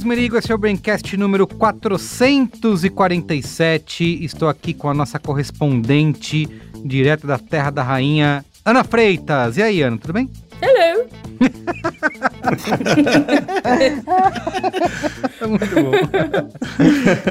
[0.00, 4.24] Carlos Merigo, esse é o Braincast número 447.
[4.24, 6.48] Estou aqui com a nossa correspondente
[6.82, 9.58] direto da Terra da Rainha, Ana Freitas.
[9.58, 10.30] E aí, Ana, tudo bem?
[10.62, 11.06] Hello!
[15.48, 15.90] Muito bom.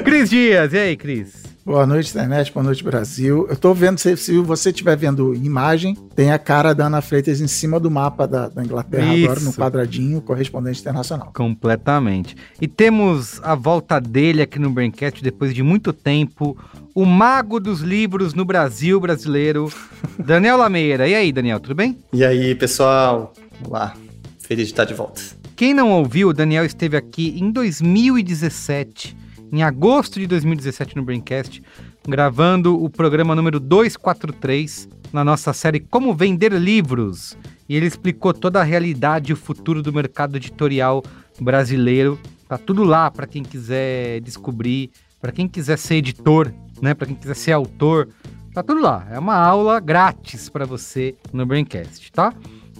[0.04, 1.49] Cris Dias, e aí, Cris?
[1.64, 2.50] Boa noite, internet.
[2.52, 3.46] Boa noite, Brasil.
[3.48, 7.38] Eu tô vendo, se, se você estiver vendo imagem, tem a cara da Ana Freitas
[7.38, 9.24] em cima do mapa da, da Inglaterra, Isso.
[9.26, 11.30] agora no quadradinho, correspondente internacional.
[11.34, 12.34] Completamente.
[12.60, 16.56] E temos a volta dele aqui no Braincast depois de muito tempo,
[16.94, 19.70] o mago dos livros no Brasil brasileiro,
[20.18, 21.06] Daniel Lameira.
[21.06, 21.98] E aí, Daniel, tudo bem?
[22.10, 23.34] E aí, pessoal?
[23.66, 23.94] Olá,
[24.38, 25.20] feliz de estar de volta.
[25.54, 29.19] Quem não ouviu, o Daniel esteve aqui em 2017
[29.52, 31.62] em agosto de 2017 no Braincast,
[32.06, 37.36] gravando o programa número 243 na nossa série Como Vender Livros.
[37.68, 41.02] E ele explicou toda a realidade e o futuro do mercado editorial
[41.40, 42.18] brasileiro.
[42.48, 44.90] Tá tudo lá para quem quiser descobrir,
[45.20, 48.08] para quem quiser ser editor, né, para quem quiser ser autor.
[48.52, 49.06] Tá tudo lá.
[49.10, 52.34] É uma aula grátis para você no Braincast, tá?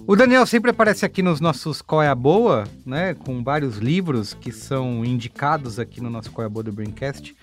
[0.07, 3.13] O Daniel sempre aparece aqui nos nossos Qual é a Boa, né?
[3.13, 7.35] Com vários livros que são indicados aqui no nosso Qual é a Boa do Braincast,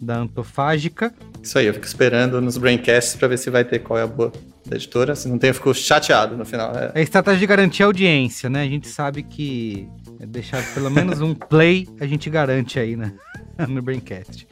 [0.00, 1.14] da Antofágica.
[1.40, 4.06] Isso aí, eu fico esperando nos Braincasts para ver se vai ter Qual é a
[4.06, 4.32] Boa
[4.66, 5.14] da editora.
[5.14, 6.72] Se não tem, eu fico chateado no final.
[6.74, 8.62] É, é estratégia de garantir audiência, né?
[8.62, 13.12] A gente sabe que é deixar pelo menos um play, a gente garante aí, né?
[13.68, 14.46] no Braincast.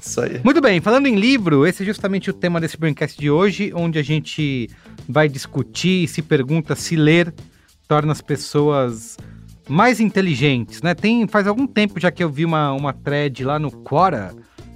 [0.00, 0.40] Isso aí.
[0.44, 3.98] Muito bem, falando em livro, esse é justamente o tema desse Braincast de hoje, onde
[3.98, 4.68] a gente
[5.08, 7.32] vai discutir e se pergunta se ler
[7.86, 9.16] torna as pessoas
[9.68, 10.94] mais inteligentes, né?
[10.94, 14.34] Tem faz algum tempo já que eu vi uma, uma thread lá no Quora,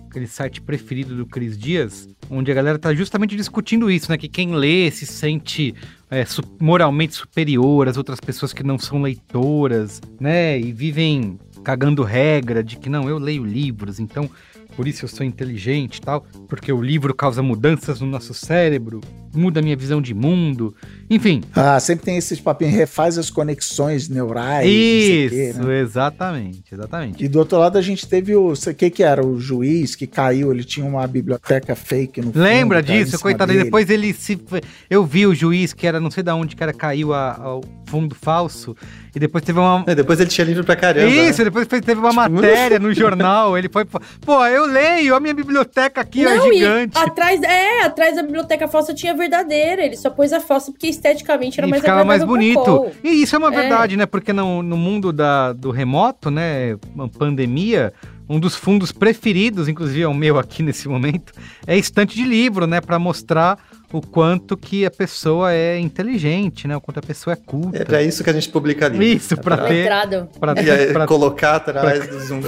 [0.09, 4.17] aquele site preferido do Cris Dias, onde a galera tá justamente discutindo isso, né?
[4.17, 5.75] Que quem lê se sente
[6.11, 6.25] é,
[6.61, 10.59] moralmente superior às outras pessoas que não são leitoras, né?
[10.59, 14.31] E vivem cagando regra de que não, eu leio livros, então
[14.79, 19.01] por isso eu sou inteligente e tal, porque o livro causa mudanças no nosso cérebro,
[19.35, 20.73] muda a minha visão de mundo,
[21.11, 21.43] enfim.
[21.53, 24.65] Ah, sempre tem esses papinhos, refaz as conexões neurais.
[24.71, 25.81] Isso, quê, né?
[25.81, 27.25] exatamente, exatamente.
[27.25, 30.07] E do outro lado a gente teve o, o que que era, o juiz que
[30.07, 33.65] caiu, ele tinha uma biblioteca fake no Lembra fundo, disso, coitado, dele.
[33.65, 34.41] depois ele se,
[34.89, 37.65] eu vi o juiz que era, não sei de onde que era, caiu a, ao
[37.87, 38.77] fundo falso,
[39.15, 39.85] e depois teve uma.
[39.87, 41.09] É, depois ele tinha livro pra caramba.
[41.09, 41.45] Isso, né?
[41.45, 43.57] depois teve uma tipo, matéria no jornal.
[43.57, 43.85] Ele foi.
[43.85, 46.99] Pô, eu leio, a minha biblioteca aqui Não, é gigante.
[46.99, 49.83] atrás, é, atrás da biblioteca falsa tinha a verdadeira.
[49.85, 52.91] Ele só pôs a falsa porque esteticamente era e mais ficava mais bonito.
[53.03, 53.61] E isso é uma é.
[53.61, 54.07] verdade, né?
[54.07, 56.77] Porque no, no mundo da, do remoto, né?
[56.95, 57.93] Uma pandemia
[58.29, 61.33] um dos fundos preferidos, inclusive é o meu aqui nesse momento,
[61.67, 63.59] é estante de livro, né, para mostrar
[63.93, 66.77] o quanto que a pessoa é inteligente, né?
[66.77, 67.79] O quanto a pessoa é culta.
[67.79, 69.05] É para isso que a gente publica livro.
[69.05, 72.41] Isso, para é ter, para ter, pra, colocar atrás pra, dos um,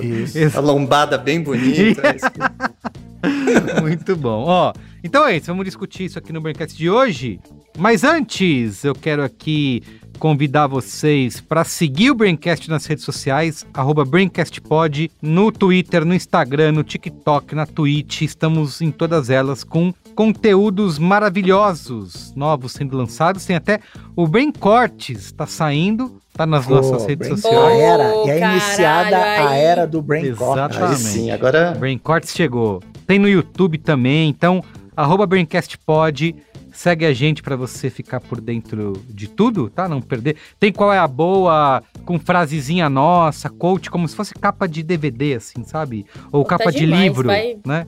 [0.54, 2.02] a lombada bem bonita.
[3.80, 4.44] Muito bom.
[4.46, 7.40] Ó, então é isso, vamos discutir isso aqui no Braincast de hoje.
[7.78, 9.82] Mas antes, eu quero aqui
[10.20, 16.72] convidar vocês para seguir o Braincast nas redes sociais, arroba BraincastPod, no Twitter, no Instagram,
[16.72, 23.56] no TikTok, na Twitch, estamos em todas elas com conteúdos maravilhosos, novos sendo lançados, tem
[23.56, 23.81] até
[24.14, 27.37] o Brain Cortes, está saindo, tá nas oh, nossa redes brain...
[27.37, 27.56] sociais.
[27.56, 30.76] A era, e é iniciada a era do Brain Cortes.
[30.76, 31.00] Exatamente.
[31.00, 31.72] sim, agora...
[31.72, 32.82] Brain Cortes chegou.
[33.06, 34.62] Tem no YouTube também, então,
[34.94, 36.37] arroba BraincastPod,
[36.81, 39.87] Segue a gente para você ficar por dentro de tudo, tá?
[39.87, 40.37] Não perder.
[40.59, 45.35] Tem qual é a boa, com frasezinha nossa, coach, como se fosse capa de DVD,
[45.35, 46.06] assim, sabe?
[46.32, 47.59] Ou tá capa de demais, livro, vai...
[47.67, 47.87] né?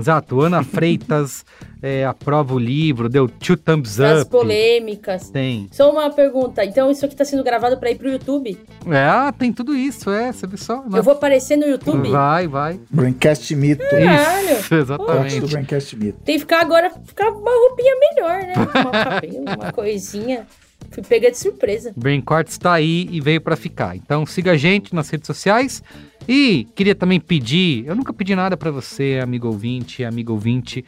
[0.00, 1.44] Exato, Ana Freitas
[1.82, 4.08] é, aprova o livro, deu two thumbs up.
[4.08, 5.30] As polêmicas.
[5.30, 5.68] Tem.
[5.70, 8.58] Só uma pergunta, então isso aqui tá sendo gravado para ir pro YouTube?
[8.86, 10.82] É, tem tudo isso, é, você vê só.
[10.82, 10.98] Né?
[10.98, 12.10] Eu vou aparecer no YouTube?
[12.10, 12.80] Vai, vai.
[12.90, 13.84] Braincast Mito.
[13.88, 14.58] Caralho.
[14.58, 15.40] Isso, exatamente.
[15.40, 16.18] do Braincast Mito.
[16.24, 18.54] Tem que ficar agora, ficar uma roupinha melhor, né?
[18.56, 20.46] Uma cabelo, uma coisinha.
[20.90, 21.92] Fui pega de surpresa.
[21.96, 23.96] Brain Cortes tá aí e veio pra ficar.
[23.96, 25.82] Então siga a gente nas redes sociais.
[26.28, 30.84] E queria também pedir, eu nunca pedi nada pra você, amigo ouvinte, amigo ouvinte.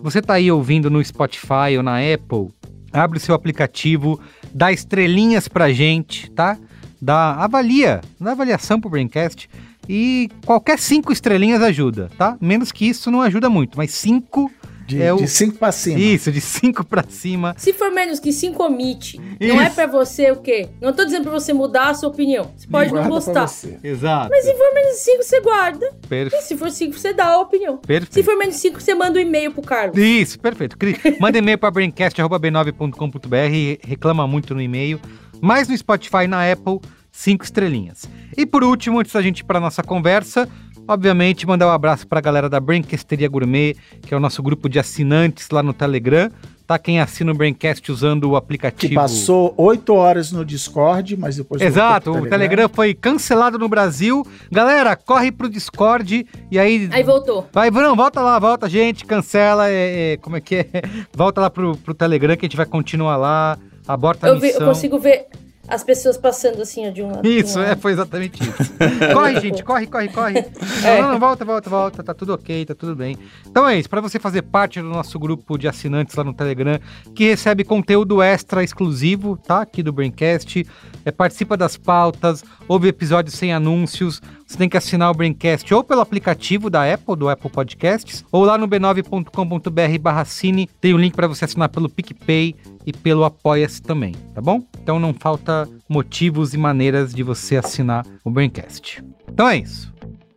[0.00, 2.48] Você tá aí ouvindo no Spotify ou na Apple?
[2.92, 4.18] Abre o seu aplicativo,
[4.54, 6.56] dá estrelinhas pra gente, tá?
[7.00, 9.48] Dá avalia, dá avaliação pro Braincast.
[9.88, 12.36] E qualquer cinco estrelinhas ajuda, tá?
[12.40, 14.50] Menos que isso não ajuda muito, mas cinco
[14.88, 15.98] De, É o- de cinco pra cima.
[16.00, 17.54] Isso, de cinco pra cima.
[17.58, 19.20] Se for menos que 5, omite.
[19.38, 19.74] Não é Isso.
[19.74, 20.68] pra você o quê?
[20.80, 22.50] Não tô dizendo pra você mudar a sua opinião.
[22.56, 23.46] Você pode não Guarda pra gostar.
[23.46, 23.78] você.
[23.84, 24.30] Exato.
[24.30, 25.92] Mas se for menos de 5, você guarda.
[26.08, 27.76] Per- E se for 5, você dá a opinião.
[27.76, 28.14] Perfeito.
[28.14, 29.96] Se for menos de 5, você manda um e-mail pro Carlos.
[29.98, 30.78] Isso, perfeito.
[30.78, 35.00] Cri- Manda e-mail para braincast.b9.com.br e reclama muito no e-mail.
[35.40, 36.80] Mais no Spotify e na Apple,
[37.12, 38.04] cinco estrelinhas.
[38.36, 40.48] E por último, antes da gente ir para nossa conversa,
[40.88, 44.68] obviamente mandar um abraço para a galera da Braincasteria Gourmet, que é o nosso grupo
[44.68, 46.30] de assinantes lá no Telegram.
[46.66, 48.90] Tá quem assina o Braincast usando o aplicativo.
[48.90, 51.62] Que passou oito horas no Discord, mas depois.
[51.62, 54.22] Exato, o Telegram foi cancelado no Brasil.
[54.52, 57.46] Galera, corre pro Discord e aí Aí voltou.
[57.54, 60.66] Vai, não, volta lá, volta, gente, cancela, é, é, como é que é?
[61.14, 64.48] Volta lá pro, pro Telegram que a gente vai continuar lá, aborta a Eu, vi-
[64.48, 64.66] eu missão.
[64.68, 65.26] consigo ver
[65.68, 67.28] as pessoas passando assim, ó, de um lado.
[67.28, 67.80] Isso, um é, lado.
[67.80, 68.72] foi exatamente isso.
[69.12, 70.38] corre, gente, corre, corre, corre.
[70.84, 71.00] É.
[71.00, 73.16] Não, não, volta, volta, volta, tá tudo ok, tá tudo bem.
[73.46, 76.78] Então é isso, pra você fazer parte do nosso grupo de assinantes lá no Telegram,
[77.14, 79.62] que recebe conteúdo extra exclusivo, tá?
[79.62, 80.66] Aqui do Braincast,
[81.04, 85.84] é, participa das pautas, ouve episódios sem anúncios, você tem que assinar o Braincast ou
[85.84, 90.98] pelo aplicativo da Apple, do Apple Podcasts, ou lá no b9.com.br barra cine, tem o
[90.98, 92.56] link pra você assinar pelo PicPay
[92.86, 94.62] e pelo Apoia-se também, tá bom?
[94.82, 99.04] Então não falta motivos e maneiras de você assinar o Braincast.
[99.28, 99.92] Então é isso.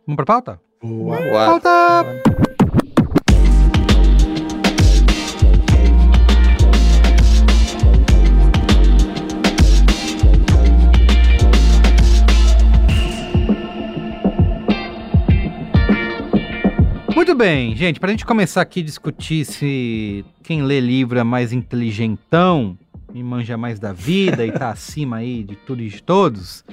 [0.06, 0.60] Vamos pra pauta?
[0.82, 1.18] Boa.
[1.18, 1.60] Uau.
[1.60, 2.04] Pauta!
[2.04, 2.81] Muito
[17.42, 22.78] bem, gente, pra gente começar aqui a discutir se quem lê livro é mais inteligentão
[23.12, 26.64] e manja mais da vida e tá acima aí de tudo e de todos,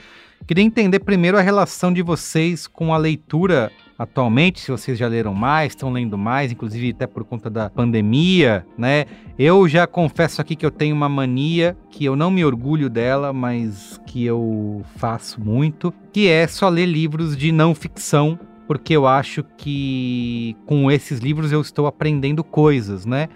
[0.45, 5.33] queria entender primeiro a relação de vocês com a leitura atualmente, se vocês já leram
[5.33, 9.07] mais, estão lendo mais, inclusive até por conta da pandemia, né?
[9.39, 13.33] Eu já confesso aqui que eu tenho uma mania que eu não me orgulho dela,
[13.33, 18.39] mas que eu faço muito, que é só ler livros de não ficção,
[18.69, 23.27] porque eu acho que com esses livros eu estou aprendendo coisas, né?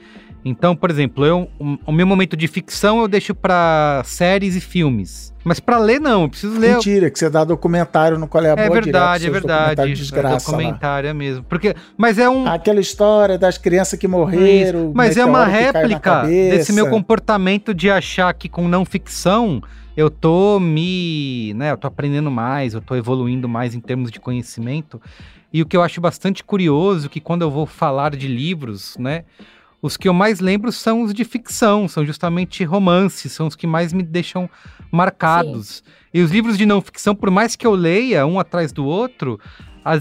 [0.46, 1.50] Então, por exemplo, eu,
[1.88, 5.34] o, meu momento de ficção eu deixo pra séries e filmes.
[5.44, 8.50] Mas pra ler não, eu preciso ler Mentira, que você dá documentário no Qual é
[8.50, 9.86] a é Boa verdade, é direto, verdade.
[9.88, 10.58] de É desgraça lá.
[10.58, 11.44] documentário é mesmo.
[11.46, 12.46] Porque, mas é um.
[12.46, 14.92] Aquela história das crianças que morreram.
[14.94, 19.64] mas é uma réplica desse meu comportamento de achar que com não ficção
[19.96, 21.54] eu tô me.
[21.56, 25.02] né, eu tô aprendendo mais, eu tô evoluindo mais em termos de conhecimento.
[25.52, 28.98] E o que eu acho bastante curioso é que quando eu vou falar de livros,
[28.98, 29.24] né?
[29.82, 33.68] Os que eu mais lembro são os de ficção, são justamente romances, são os que
[33.68, 34.50] mais me deixam
[34.90, 35.84] marcados.
[36.14, 39.38] E os livros de não ficção, por mais que eu leia um atrás do outro,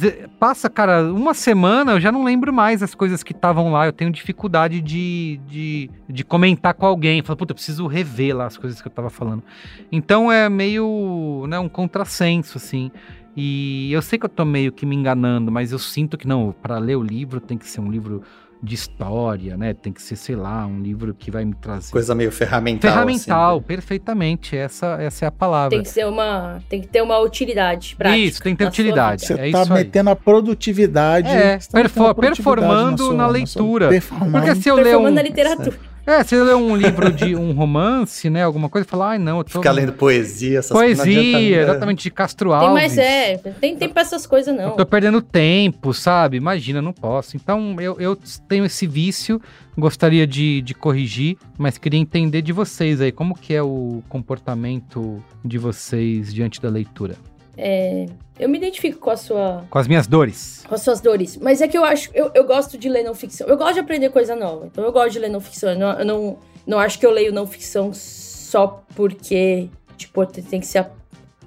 [0.01, 3.87] vezes, passa, cara, uma semana eu já não lembro mais as coisas que estavam lá.
[3.87, 7.23] Eu tenho dificuldade de, de, de comentar com alguém.
[7.23, 9.43] Falo, puta, eu preciso rever lá as coisas que eu tava falando.
[9.91, 12.93] Então é meio, né, um contrassenso, assim.
[13.37, 16.55] E eu sei que eu tô meio que me enganando, mas eu sinto que não,
[16.63, 18.23] para ler o livro tem que ser um livro
[18.65, 19.75] de história, né?
[19.75, 21.91] Tem que ser, sei lá, um livro que vai me trazer.
[21.91, 22.93] Coisa meio ferramental.
[22.93, 23.67] Ferramental, assim.
[23.67, 24.57] perfeitamente.
[24.57, 25.71] Essa, essa é a palavra.
[25.71, 26.63] Tem que ser uma.
[26.69, 28.19] Tem que ter uma utilidade prática.
[28.19, 29.23] Isso, tem que ter na sua utilidade.
[29.23, 29.35] vida.
[29.35, 29.79] Você É tá isso aí.
[29.85, 31.29] metendo a produtividade.
[31.29, 33.89] É, você tá metendo perfo- a produtividade performando sua- na sua leitura.
[33.89, 34.33] performance.
[34.47, 35.15] Porque se eu ler Performando um.
[35.15, 35.92] na literatura.
[36.05, 38.43] É, se eu ler um livro de um romance, né?
[38.43, 39.51] Alguma coisa, falar, ai não, eu tô.
[39.51, 41.05] Ficar lendo poesia, essas coisas.
[41.05, 41.73] Poesia, nada.
[41.73, 42.73] exatamente, de Castro Tem Alves.
[42.73, 43.37] mais, é.
[43.61, 44.77] Tem tempo pra essas coisas, Eu não.
[44.77, 46.37] tô perdendo tempo, sabe?
[46.37, 47.37] Imagina, não posso.
[47.37, 48.19] Então, eu, eu
[48.49, 49.41] tenho esse vício,
[49.79, 55.23] gostaria de, de corrigir, mas queria entender de vocês aí, como que é o comportamento
[55.45, 57.15] de vocês diante da leitura?
[57.57, 58.07] É,
[58.39, 59.65] eu me identifico com a sua.
[59.69, 60.65] Com as minhas dores.
[60.69, 61.37] com as suas dores.
[61.37, 63.47] Mas é que eu acho, eu, eu gosto de ler não ficção.
[63.47, 64.67] Eu gosto de aprender coisa nova.
[64.67, 65.71] Então eu gosto de ler não ficção.
[65.71, 70.61] Eu não, eu não, não acho que eu leio não ficção só porque, tipo, tem
[70.61, 70.91] que ser a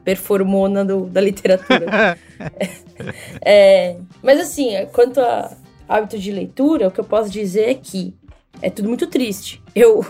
[0.04, 2.18] performona do- da literatura.
[3.42, 5.52] É, mas assim, quanto a
[5.88, 8.14] hábito de leitura, o que eu posso dizer é que
[8.62, 9.62] é tudo muito triste.
[9.76, 10.06] Eu,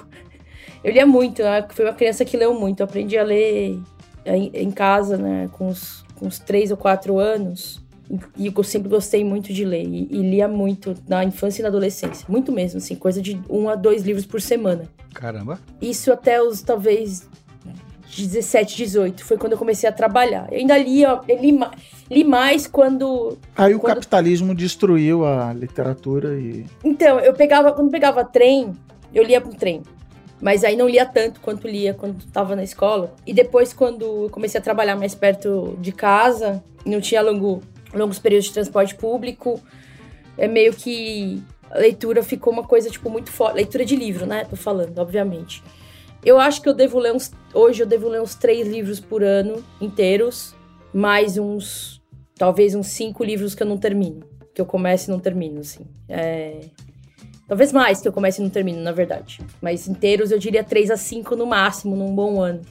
[0.83, 1.65] eu lia muito, né?
[1.71, 2.81] fui uma criança que leu muito.
[2.81, 3.79] Eu aprendi a ler
[4.25, 7.84] em, casa, né, com uns, com uns três ou quatro anos.
[8.38, 9.84] E eu sempre gostei muito de ler.
[9.84, 12.25] E, e, lia muito na infância e na adolescência.
[12.29, 14.84] Muito mesmo, assim, coisa de um a dois livros por semana.
[15.13, 15.60] Caramba.
[15.82, 17.27] Isso até os, talvez,
[18.15, 19.25] 17, 18.
[19.25, 20.48] Foi quando eu comecei a trabalhar.
[20.51, 21.60] Eu ainda lia, eu li,
[22.12, 23.38] li mais quando.
[23.55, 26.65] Aí o capitalismo destruiu a literatura e.
[26.84, 27.72] Então, eu pegava.
[27.74, 28.74] Quando pegava trem,
[29.13, 29.82] eu lia pro trem.
[30.41, 33.15] Mas aí não lia tanto quanto lia quando estava na escola.
[33.25, 37.61] E depois, quando comecei a trabalhar mais perto de casa, não tinha longo,
[37.93, 39.61] longos períodos de transporte público,
[40.37, 43.55] é meio que a leitura ficou uma coisa, tipo, muito forte.
[43.55, 44.45] Leitura de livro, né?
[44.45, 45.63] Tô falando, obviamente.
[46.23, 47.31] Eu acho que eu devo ler uns.
[47.53, 50.55] Hoje eu devo ler uns três livros por ano inteiros,
[50.93, 52.01] mais uns.
[52.37, 54.21] Talvez uns cinco livros que eu não termino.
[54.53, 55.85] Que eu começo e não termino, assim.
[56.09, 56.59] É,
[57.47, 59.39] Talvez mais que eu comece e não termino, na verdade.
[59.61, 62.61] Mas inteiros eu diria 3 a 5 no máximo, num bom ano.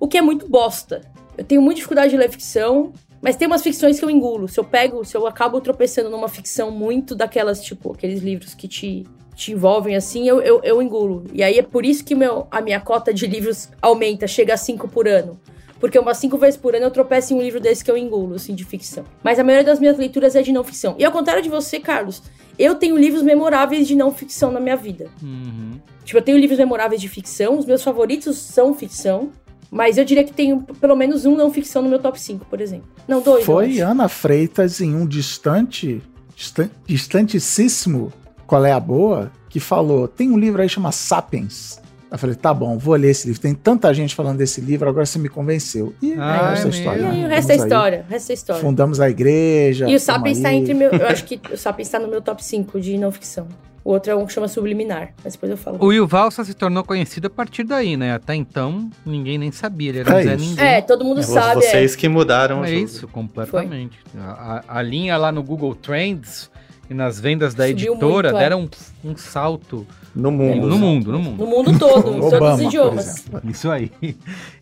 [0.00, 1.02] O que é muito bosta.
[1.36, 4.48] Eu tenho muita dificuldade de ler ficção, mas tem umas ficções que eu engulo.
[4.48, 8.66] Se eu pego, se eu acabo tropeçando numa ficção muito daquelas, tipo, aqueles livros que
[8.66, 9.06] te,
[9.36, 11.24] te envolvem assim, eu, eu, eu engulo.
[11.32, 14.56] E aí é por isso que meu, a minha cota de livros aumenta, chega a
[14.56, 15.38] 5 por ano.
[15.80, 18.34] Porque umas cinco vezes por ano eu tropeço em um livro desse que eu engulo,
[18.34, 19.04] assim, de ficção.
[19.22, 20.96] Mas a maioria das minhas leituras é de não ficção.
[20.98, 22.22] E ao contrário de você, Carlos,
[22.58, 25.08] eu tenho livros memoráveis de não ficção na minha vida.
[25.22, 25.78] Uhum.
[26.04, 29.30] Tipo, eu tenho livros memoráveis de ficção, os meus favoritos são ficção.
[29.70, 32.60] Mas eu diria que tenho pelo menos um não ficção no meu top 5, por
[32.60, 32.88] exemplo.
[33.06, 33.44] Não, dois.
[33.44, 36.00] Foi Ana Freitas em um distante,
[36.34, 38.10] distan distantíssimo
[38.46, 41.78] Qual é a Boa, que falou: tem um livro aí chamado Sapiens.
[42.10, 43.42] Eu falei, tá bom, vou ler esse livro.
[43.42, 45.94] Tem tanta gente falando desse livro, agora você me convenceu.
[46.00, 47.02] E ah, é, é história.
[47.02, 48.04] E o resto é história.
[48.08, 48.62] O resto é história.
[48.62, 49.88] Fundamos a igreja.
[49.88, 50.90] E o Sapiens está entre meu.
[50.90, 53.46] Eu acho que o Sapiens está no meu top 5 de não ficção.
[53.84, 55.78] O outro é um que chama Subliminar, mas depois eu falo.
[55.80, 58.12] O Yuval só se tornou conhecido a partir daí, né?
[58.12, 59.88] Até então, ninguém nem sabia.
[59.88, 60.62] Ele era é Ninguém.
[60.62, 61.62] É, todo mundo é, sabe.
[61.62, 61.96] Vocês é.
[61.96, 62.64] que mudaram.
[62.64, 63.98] É isso, completamente.
[64.14, 66.50] A, a, linha lá no Google Trends
[66.90, 68.44] e nas vendas da Subiu editora muito, é.
[68.44, 68.68] deram
[69.04, 69.86] um, um salto
[70.18, 70.66] no mundo.
[70.66, 71.36] No mundo, no mundo.
[71.38, 73.24] No mundo todo, em todos os idiomas.
[73.44, 73.92] Isso aí.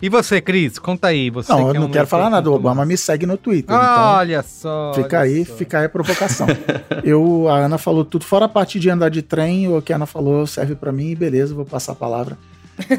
[0.02, 0.78] E você, Cris?
[0.78, 1.30] Conta aí.
[1.30, 2.50] Você não, eu não é um quero falar nada.
[2.50, 3.74] O Obama me segue no Twitter.
[3.74, 4.92] Ah, olha só.
[4.94, 5.54] Fica olha aí, só.
[5.54, 6.46] fica aí a provocação.
[7.02, 9.96] eu, a Ana falou tudo, fora a parte de andar de trem, o que a
[9.96, 12.36] Ana falou serve para mim, beleza, vou passar a palavra.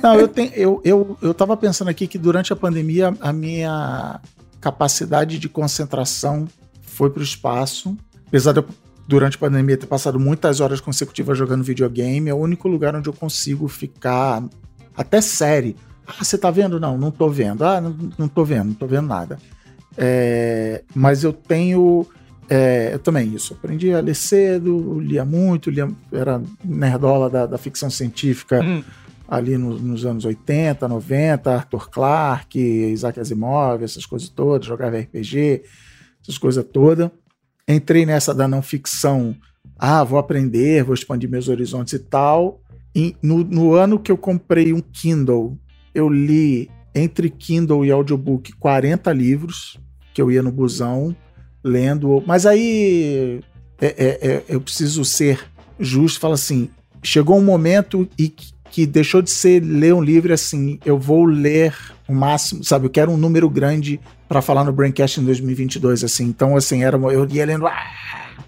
[0.01, 4.19] Não, eu, tenho, eu, eu, eu tava pensando aqui que durante a pandemia a minha
[4.59, 6.47] capacidade de concentração
[6.81, 7.95] foi para o espaço.
[8.27, 8.65] Apesar de eu
[9.07, 13.07] durante a pandemia ter passado muitas horas consecutivas jogando videogame, é o único lugar onde
[13.07, 14.43] eu consigo ficar
[14.95, 15.77] até série.
[16.05, 16.79] Ah, você tá vendo?
[16.79, 17.63] Não, não tô vendo.
[17.63, 19.39] Ah, não, não tô vendo, não tô vendo nada.
[19.97, 22.05] É, mas eu tenho.
[22.49, 23.53] É, eu também isso.
[23.53, 28.83] Aprendi a ler cedo, lia muito, lia, era nerdola da, da ficção científica hum.
[29.27, 35.63] ali no, nos anos 80, 90, Arthur Clarke, Isaac Asimov, essas coisas todas, jogava RPG,
[36.21, 37.09] essas coisas todas
[37.67, 39.36] entrei nessa da não ficção.
[39.77, 42.62] Ah, vou aprender, vou expandir meus horizontes e tal.
[42.95, 45.57] E no, no ano que eu comprei um Kindle,
[45.93, 49.77] eu li entre Kindle e audiobook 40 livros,
[50.13, 51.15] que eu ia no busão
[51.63, 52.24] lendo.
[52.25, 53.41] Mas aí
[53.79, 55.39] é, é, é, eu preciso ser
[55.79, 56.69] justo, fala assim,
[57.03, 58.33] chegou um momento e
[58.71, 61.75] que deixou de ser ler um livro assim, eu vou ler
[62.07, 62.86] o máximo, sabe?
[62.86, 66.25] Eu quero um número grande para falar no Braincast em 2022, assim.
[66.25, 67.84] Então, assim, era, eu ia lendo ah,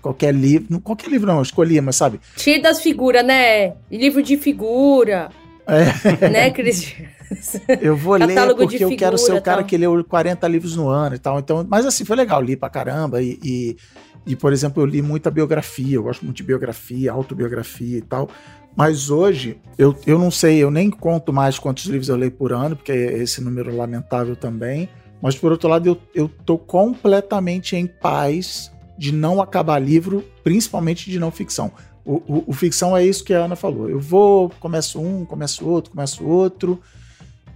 [0.02, 2.20] qualquer livro, qualquer livro não, eu escolhia, mas sabe?
[2.38, 3.74] Cheio das figuras, né?
[3.92, 5.30] Livro de figura.
[5.68, 6.30] É.
[6.30, 6.96] Né, Cris?
[7.80, 9.66] Eu vou ler porque figura, eu quero ser o cara tal.
[9.68, 11.38] que leu 40 livros no ano e tal.
[11.38, 13.78] Então, mas assim, foi legal, li pra caramba e, e,
[14.26, 18.28] e, por exemplo, eu li muita biografia, eu gosto muito de biografia, autobiografia e tal.
[18.76, 22.52] Mas hoje, eu, eu não sei, eu nem conto mais quantos livros eu leio por
[22.52, 24.90] ano, porque é esse número lamentável também.
[25.22, 31.10] Mas por outro lado, eu, eu tô completamente em paz de não acabar livro, principalmente
[31.10, 31.72] de não ficção.
[32.06, 33.90] O, o, o, ficção é isso que a Ana falou.
[33.90, 36.82] Eu vou, começo um, começo outro, começo outro,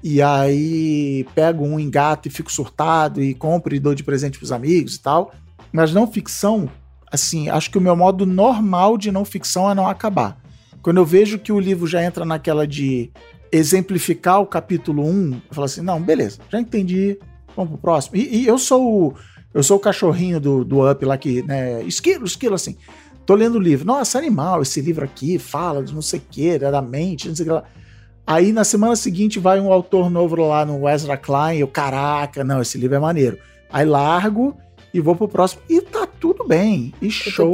[0.03, 4.51] e aí pego um engato e fico surtado e compro e dou de presente pros
[4.51, 5.34] amigos e tal.
[5.72, 6.70] Mas não ficção,
[7.12, 10.41] assim, acho que o meu modo normal de não ficção é não acabar.
[10.82, 13.10] Quando eu vejo que o livro já entra naquela de
[13.51, 17.17] exemplificar o capítulo 1, eu falo assim, não, beleza, já entendi,
[17.55, 18.17] vamos pro próximo.
[18.17, 19.13] E, e eu sou o,
[19.53, 22.75] eu sou o cachorrinho do, do Up lá que, né, esquilo, esquilo, assim.
[23.25, 26.60] Tô lendo o livro, nossa, animal, esse livro aqui fala de não sei o que,
[26.60, 27.63] da mente, não sei o que lá.
[28.25, 32.62] Aí na semana seguinte vai um autor novo lá no Ezra Klein, eu, caraca, não,
[32.62, 33.38] esse livro é maneiro.
[33.72, 34.55] Aí largo
[34.93, 35.62] e vou pro próximo.
[35.69, 37.51] E tá tudo bem, e show.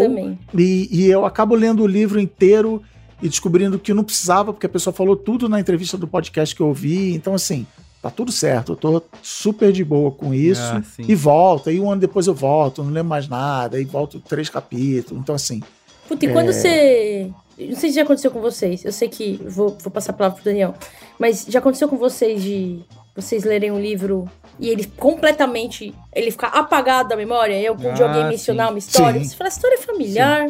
[0.53, 2.81] E, e eu acabo lendo o livro inteiro
[3.21, 6.61] e descobrindo que não precisava, porque a pessoa falou tudo na entrevista do podcast que
[6.61, 7.13] eu ouvi.
[7.13, 7.65] Então, assim,
[8.01, 10.61] tá tudo certo, eu tô super de boa com isso.
[10.61, 14.19] Ah, e volta, e um ano depois eu volto, não lembro mais nada, e volto
[14.19, 15.21] três capítulos.
[15.21, 15.61] Então, assim,
[16.07, 17.29] Puta, e quando você.
[17.59, 18.83] Não sei se já aconteceu com vocês.
[18.83, 19.39] Eu sei que.
[19.45, 20.73] Vou, vou passar a palavra pro Daniel.
[21.19, 22.79] Mas já aconteceu com vocês de
[23.15, 24.27] vocês lerem um livro
[24.59, 25.93] e ele completamente.
[26.15, 27.53] Ele ficar apagado da memória?
[27.61, 29.19] Eu, de Ah, alguém mencionar uma história.
[29.21, 29.27] Sim.
[29.27, 30.49] Você fala, a história é familiar.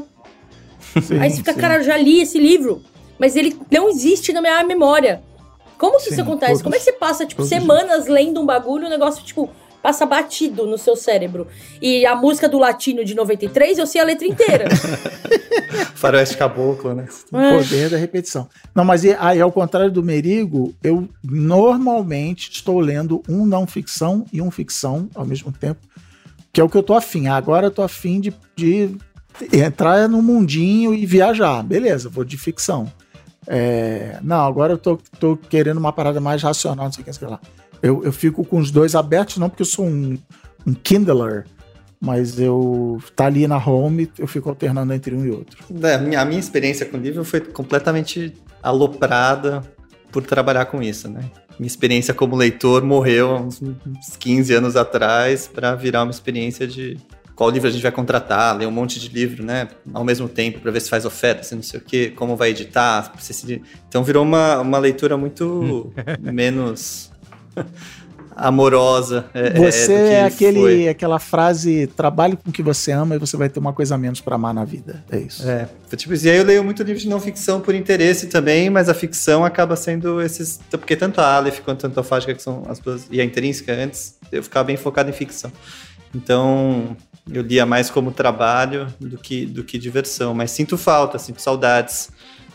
[1.01, 1.60] sim, Aí você fica, sim.
[1.60, 2.82] cara, eu já li esse livro.
[3.20, 5.22] Mas ele não existe na minha memória.
[5.80, 6.52] Como que Sim, isso acontece?
[6.52, 9.50] todos- Como é que você passa, tipo, semanas lendo um bagulho e o negócio, tipo,
[9.82, 11.48] passa batido no seu cérebro?
[11.82, 14.66] E a música do Latino de 93, eu sei a letra inteira.
[15.96, 17.08] Faroeste Caboclo, né?
[17.32, 18.48] O poder da repetição.
[18.76, 24.42] Não, mas aí, ao contrário do Merigo, eu normalmente estou lendo um não ficção e
[24.42, 25.80] um ficção ao mesmo tempo,
[26.52, 27.28] que é o que eu tô afim.
[27.28, 28.90] Agora eu tô afim de, de
[29.54, 31.64] entrar no mundinho e viajar.
[31.64, 32.92] Beleza, vou de ficção.
[33.48, 37.13] É, não, agora eu tô, tô querendo uma parada mais racional, não sei o que,
[37.13, 37.39] sei lá.
[37.81, 40.17] Eu, eu fico com os dois abertos, não porque eu sou um,
[40.65, 41.46] um Kindler,
[42.00, 45.63] mas eu tá ali na home, eu fico alternando entre um e outro.
[45.84, 49.62] É, A minha, a minha experiência com o livro foi completamente aloprada
[50.12, 51.29] por trabalhar com isso, né?
[51.58, 56.98] Minha experiência como leitor morreu uns, uns 15 anos atrás para virar uma experiência de
[57.39, 59.69] qual livro a gente vai contratar, ler um monte de livro, né?
[59.93, 62.50] Ao mesmo tempo, para ver se faz oferta, se não sei o quê, como vai
[62.50, 63.13] editar.
[63.17, 67.10] se Então virou uma, uma leitura muito menos
[68.36, 69.25] amorosa.
[69.34, 70.89] é, Você do que é aquele, foi.
[70.89, 73.98] aquela frase, trabalhe com o que você ama e você vai ter uma coisa a
[73.98, 75.01] menos pra amar na vida.
[75.10, 75.48] É isso.
[75.48, 76.13] É, tipo.
[76.13, 79.46] E aí eu leio muito livro de não ficção por interesse também, mas a ficção
[79.46, 80.60] acaba sendo esses.
[80.69, 83.08] Porque tanto a Aleph quanto a Antofágica, que são as duas.
[83.10, 85.50] E a Intrínseca antes, eu ficava bem focado em ficção.
[86.13, 86.98] Então,
[87.32, 90.34] eu lia mais como trabalho do que, do que diversão.
[90.34, 92.10] Mas sinto falta, sinto saudades.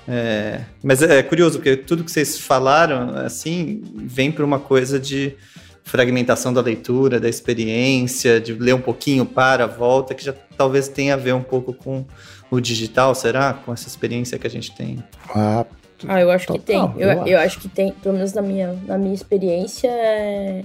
[0.07, 5.35] É, mas é curioso, porque tudo que vocês falaram, assim, vem para uma coisa de
[5.83, 11.15] fragmentação da leitura, da experiência, de ler um pouquinho, para, volta, que já talvez tenha
[11.15, 12.05] a ver um pouco com
[12.51, 13.53] o digital, será?
[13.55, 15.03] Com essa experiência que a gente tem.
[15.35, 15.65] Ah,
[16.07, 17.03] Ah, eu acho que Total, tem.
[17.03, 20.65] Eu, eu eu, acho que tem, pelo menos na minha, na minha experiência, é-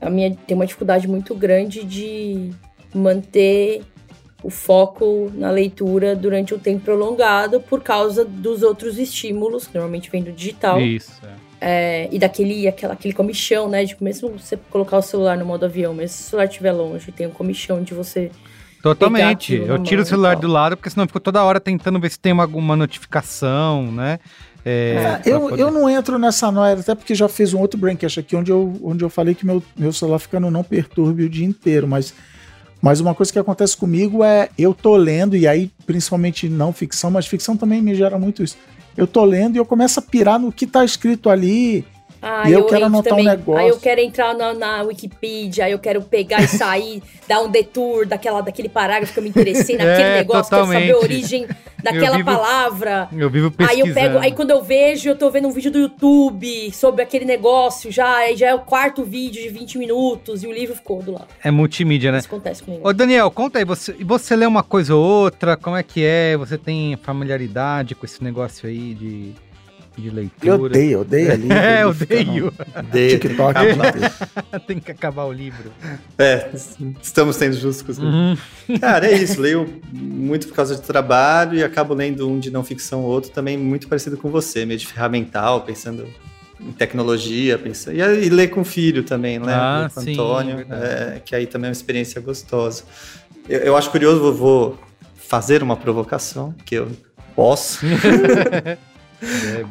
[0.00, 2.50] a minha tem uma dificuldade muito grande de
[2.94, 3.82] manter
[4.42, 10.10] o foco na leitura durante um tempo prolongado por causa dos outros estímulos, que normalmente
[10.10, 11.12] vem do digital, Isso.
[11.60, 12.04] é.
[12.04, 13.84] é, e daquele aquela, aquele comichão, né?
[13.84, 17.10] De mesmo você colocar o celular no modo avião, mas se o celular estiver longe,
[17.10, 18.30] tem um comichão de você
[18.82, 19.54] Totalmente.
[19.54, 22.18] Eu tiro o celular do lado, porque senão eu fico toda hora tentando ver se
[22.20, 24.18] tem uma- alguma notificação, né?
[24.62, 27.78] É, pra eu, poder- eu não entro nessa noia, até porque já fiz um outro
[27.80, 31.24] braincast aqui onde eu, onde eu falei que meu, meu celular fica no não perturbe
[31.24, 32.12] o dia inteiro, mas,
[32.84, 37.10] mas uma coisa que acontece comigo é eu tô lendo, e aí principalmente não ficção,
[37.10, 38.58] mas ficção também me gera muito isso.
[38.94, 41.82] Eu tô lendo e eu começo a pirar no que tá escrito ali.
[42.26, 43.60] Ah, E eu quero entro anotar um negócio.
[43.60, 47.50] Aí eu quero entrar na, na Wikipedia, aí eu quero pegar e sair, dar um
[47.50, 51.04] detour daquela, daquele parágrafo que eu me interessei, naquele É, negócio, quero saber a totalmente.
[51.04, 51.46] origem
[51.82, 53.08] daquela vivo palavra.
[53.12, 53.88] Eu vivo Aí pesquisando.
[53.90, 57.26] eu pego, aí quando eu vejo, eu tô vendo um vídeo do YouTube sobre aquele
[57.26, 61.02] negócio já, aí já é o quarto vídeo de 20 minutos e o livro ficou
[61.02, 61.26] do lado.
[61.42, 62.18] É multimídia, né?
[62.18, 62.88] Isso acontece comigo.
[62.88, 66.36] Ô, Daniel, conta aí, você, você lê uma coisa ou outra, como é que é?
[66.38, 69.32] Você tem familiaridade com esse negócio aí de,
[69.96, 70.54] de leitura?
[70.54, 71.52] Eu odeio, eu odeio ali.
[71.52, 72.52] É, odeio.
[72.92, 73.54] De, TikTok.
[74.66, 75.70] tem que acabar o livro.
[76.18, 76.50] É,
[77.02, 78.02] estamos sendo justos com isso.
[78.02, 78.36] Uhum.
[78.80, 79.40] Cara, é isso.
[79.40, 83.30] Leio muito por causa de trabalho e acabo lendo um de não ficção ou outro
[83.30, 86.06] também muito parecido com você, meio de ferramental, pensando
[86.60, 87.96] em tecnologia, pensando.
[87.96, 89.54] E, e ler com o filho também, né?
[89.54, 92.84] Ah, Ler com o sim, Antônio, é, que aí também é uma experiência gostosa.
[93.48, 94.78] Eu, eu acho curioso, vou
[95.14, 96.90] fazer uma provocação, que eu
[97.34, 97.80] posso.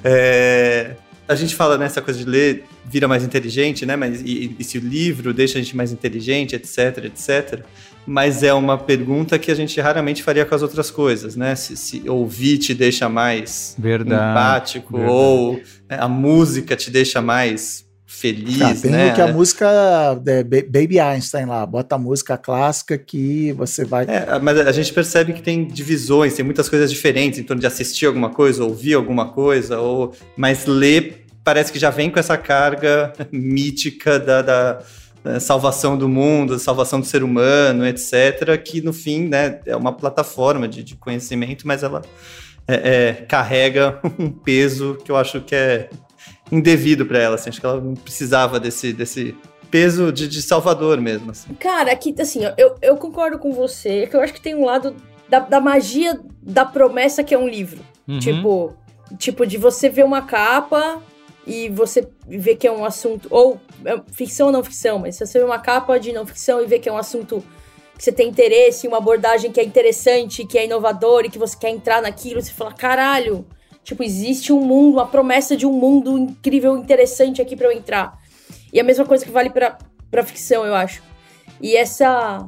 [0.04, 0.96] É,
[1.28, 3.96] a gente fala nessa coisa de ler vira mais inteligente, né?
[3.96, 7.62] Mas e, e se o livro deixa a gente mais inteligente, etc, etc.
[8.06, 11.56] Mas é uma pergunta que a gente raramente faria com as outras coisas, né?
[11.56, 15.14] Se, se ouvir te deixa mais Verdade, empático verdade.
[15.14, 15.54] ou
[15.90, 19.14] né, a música te deixa mais feliz, Ah, tem né?
[19.14, 19.68] que a música
[20.26, 24.06] é, Ba- Baby Einstein lá, bota a música clássica que você vai.
[24.08, 27.68] É, mas a gente percebe que tem divisões, tem muitas coisas diferentes em torno de
[27.68, 32.38] assistir alguma coisa, ouvir alguma coisa, ou mas ler parece que já vem com essa
[32.38, 34.80] carga mítica da, da,
[35.24, 39.92] da salvação do mundo, salvação do ser humano, etc., que no fim né, é uma
[39.92, 42.02] plataforma de, de conhecimento, mas ela
[42.66, 45.90] é, é, carrega um peso que eu acho que é
[46.54, 47.36] indevido para ela.
[47.36, 49.36] Assim, acho que ela não precisava desse, desse
[49.72, 51.32] peso de, de salvador mesmo.
[51.32, 51.54] Assim.
[51.56, 54.66] Cara, aqui, assim, ó, eu, eu concordo com você, que eu acho que tem um
[54.66, 54.96] lado
[55.28, 57.82] da, da magia da promessa que é um livro.
[58.08, 58.20] Uhum.
[58.20, 58.74] Tipo,
[59.18, 61.02] tipo, de você ver uma capa
[61.46, 65.26] e você vê que é um assunto, ou é ficção ou não ficção, mas se
[65.26, 67.44] você vê uma capa de não ficção e vê que é um assunto
[67.98, 71.58] que você tem interesse, uma abordagem que é interessante, que é inovador e que você
[71.58, 73.46] quer entrar naquilo, você fala, caralho,
[73.84, 78.18] tipo, existe um mundo, uma promessa de um mundo incrível, interessante aqui para eu entrar.
[78.72, 79.78] E a mesma coisa que vale pra,
[80.10, 81.04] pra ficção, eu acho.
[81.62, 82.48] E essa.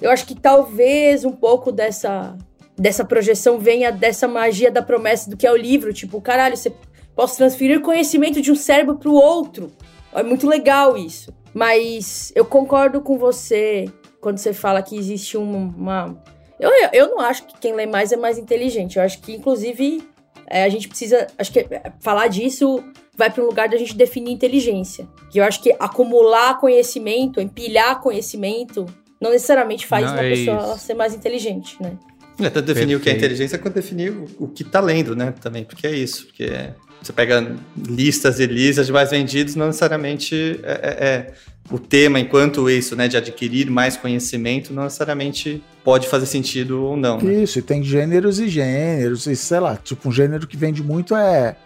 [0.00, 2.36] Eu acho que talvez um pouco dessa,
[2.76, 5.92] dessa projeção venha dessa magia da promessa do que é o livro.
[5.92, 6.72] Tipo, caralho, você
[7.14, 9.72] posso transferir conhecimento de um cérebro para o outro.
[10.12, 11.32] É muito legal isso.
[11.52, 16.22] Mas eu concordo com você quando você fala que existe uma.
[16.58, 18.96] Eu, eu não acho que quem lê mais é mais inteligente.
[18.96, 20.06] Eu acho que, inclusive,
[20.48, 21.26] é, a gente precisa.
[21.38, 22.82] Acho que é, falar disso
[23.16, 25.08] vai para um lugar da gente definir inteligência.
[25.30, 28.86] Que eu acho que acumular conhecimento, empilhar conhecimento,
[29.20, 30.86] não necessariamente faz não, uma é pessoa isso.
[30.86, 31.96] ser mais inteligente, né?
[32.38, 33.00] É tanto definir Perfeito.
[33.00, 35.32] o que é inteligência quanto definir o, que está lendo, né?
[35.40, 36.26] Também, porque é isso.
[36.26, 41.32] Porque é, você pega listas e listas de mais vendidos, não necessariamente é, é, é,
[41.70, 43.08] o tema enquanto isso, né?
[43.08, 47.18] De adquirir mais conhecimento, não necessariamente pode fazer sentido ou não.
[47.18, 47.42] Né?
[47.42, 51.14] Isso, e tem gêneros e gêneros, e sei lá, tipo, um gênero que vende muito
[51.14, 51.56] é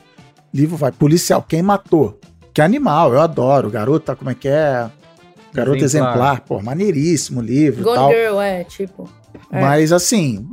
[0.53, 2.19] livro vai policial, quem matou?
[2.53, 3.71] Que animal, eu adoro.
[3.71, 4.91] Garota, como é que é?
[5.53, 7.83] Garoto exemplar, exemplar pô, maneiríssimo livro.
[7.83, 8.11] Gone tal.
[8.11, 9.09] Girl, é, tipo.
[9.51, 9.61] É.
[9.61, 10.49] Mas assim,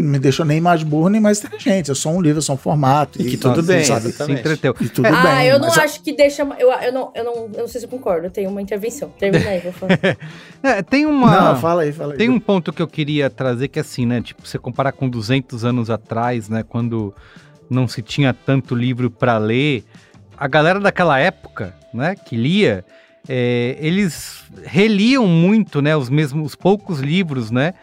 [0.00, 1.88] me deixou nem mais burro nem mais inteligente.
[1.88, 3.20] Eu sou um livro, eu sou um formato.
[3.20, 4.12] E, que tudo bem, sabe?
[4.12, 4.74] Se entreteu.
[4.80, 5.32] E tudo ah, bem.
[5.32, 6.42] Ah, eu não acho que deixa.
[6.58, 8.26] Eu, eu, não, eu, não, eu não sei se eu concordo.
[8.26, 9.08] Eu tenho uma intervenção.
[9.18, 9.98] Termina aí, vou falar.
[10.62, 11.52] é, tem uma.
[11.52, 12.18] Não, fala aí, fala aí.
[12.18, 14.20] Tem um ponto que eu queria trazer que é assim, né?
[14.20, 16.64] Tipo, você comparar com 200 anos atrás, né?
[16.66, 17.14] Quando
[17.70, 19.84] não se tinha tanto livro para ler,
[20.36, 22.84] a galera daquela época, né, que lia,
[23.28, 27.74] é, eles reliam muito, né, os mesmos, os poucos livros, né,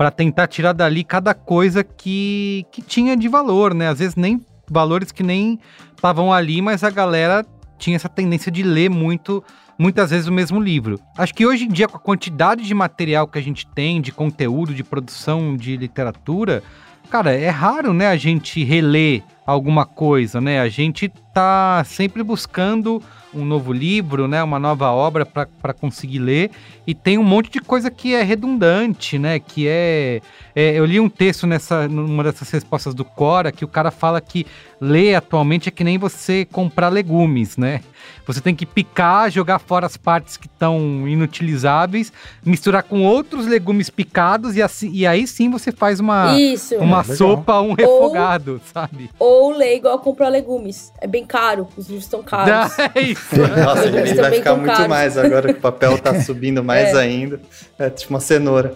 [0.00, 4.40] para tentar tirar dali cada coisa que, que tinha de valor, né, às vezes nem
[4.66, 5.60] valores que nem
[5.94, 7.44] estavam ali, mas a galera
[7.78, 9.44] tinha essa tendência de ler muito,
[9.78, 10.98] muitas vezes o mesmo livro.
[11.18, 14.10] Acho que hoje em dia, com a quantidade de material que a gente tem, de
[14.10, 16.62] conteúdo, de produção de literatura,
[17.10, 20.62] cara, é raro, né, a gente reler alguma coisa, né?
[20.62, 23.02] A gente tá sempre buscando
[23.34, 26.50] um novo livro, né, uma nova obra para conseguir ler.
[26.86, 29.38] E tem um monte de coisa que é redundante, né?
[29.38, 30.20] Que é,
[30.54, 34.20] é, Eu li um texto nessa numa dessas respostas do Cora que o cara fala
[34.20, 34.46] que
[34.80, 37.82] ler atualmente é que nem você comprar legumes, né?
[38.26, 42.12] Você tem que picar, jogar fora as partes que estão inutilizáveis,
[42.44, 46.76] misturar com outros legumes picados e, assim, e aí sim você faz uma, Isso.
[46.76, 49.10] uma é, sopa, um refogado, ou, sabe?
[49.18, 50.92] Ou ler igual comprar legumes.
[51.00, 52.72] É bem caro, os livros estão caros.
[52.94, 53.36] É isso.
[53.36, 54.88] Nossa, ele vai ficar muito caros.
[54.88, 57.00] mais agora que o papel tá subindo mais é.
[57.00, 57.40] ainda.
[57.78, 58.74] É tipo uma cenoura.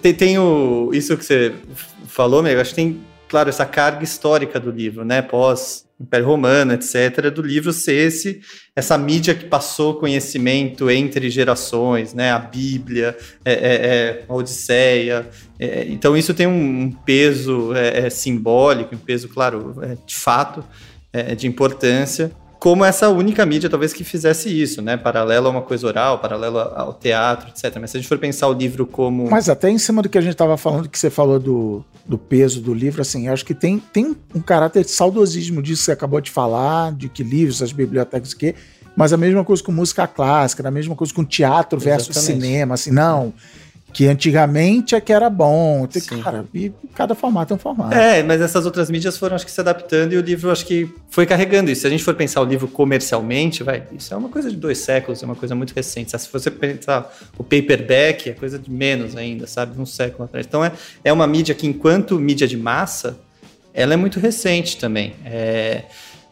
[0.00, 1.54] Tem, tem o, isso que você
[2.06, 5.22] falou, Mego, acho que tem, claro, essa carga histórica do livro, né?
[5.22, 8.40] Pós Império Romano, etc., do livro ser esse,
[8.74, 12.32] essa mídia que passou conhecimento entre gerações, né?
[12.32, 15.28] A Bíblia, é, é, é a Odisseia.
[15.58, 20.64] É, então, isso tem um peso é, é, simbólico, um peso, claro, de fato,
[21.36, 22.30] de importância
[22.60, 24.94] como essa única mídia, talvez, que fizesse isso, né?
[24.94, 27.78] Paralelo a uma coisa oral, paralelo ao teatro, etc.
[27.80, 29.30] Mas se a gente for pensar o livro como.
[29.30, 32.18] Mas até em cima do que a gente estava falando, que você falou do, do
[32.18, 35.84] peso do livro, assim, eu acho que tem, tem um caráter de saudosismo disso que
[35.86, 38.54] você acabou de falar, de que livros, as bibliotecas, o quê.
[38.94, 42.42] Mas a mesma coisa com música clássica, a mesma coisa com teatro versus Exatamente.
[42.42, 43.32] cinema, assim, não.
[43.92, 45.86] Que antigamente é que era bom.
[45.90, 46.22] Sim.
[46.22, 47.94] Cara, e cada formato é um formato.
[47.94, 50.88] É, mas essas outras mídias foram, acho que, se adaptando e o livro, acho que,
[51.08, 51.82] foi carregando isso.
[51.82, 54.78] Se a gente for pensar o livro comercialmente, vai, isso é uma coisa de dois
[54.78, 56.16] séculos, é uma coisa muito recente.
[56.16, 59.80] Se você pensar o paperback, é coisa de menos ainda, sabe?
[59.80, 60.46] Um século atrás.
[60.46, 60.72] Então, é,
[61.04, 63.18] é uma mídia que, enquanto mídia de massa,
[63.74, 65.14] ela é muito recente também.
[65.24, 65.84] É,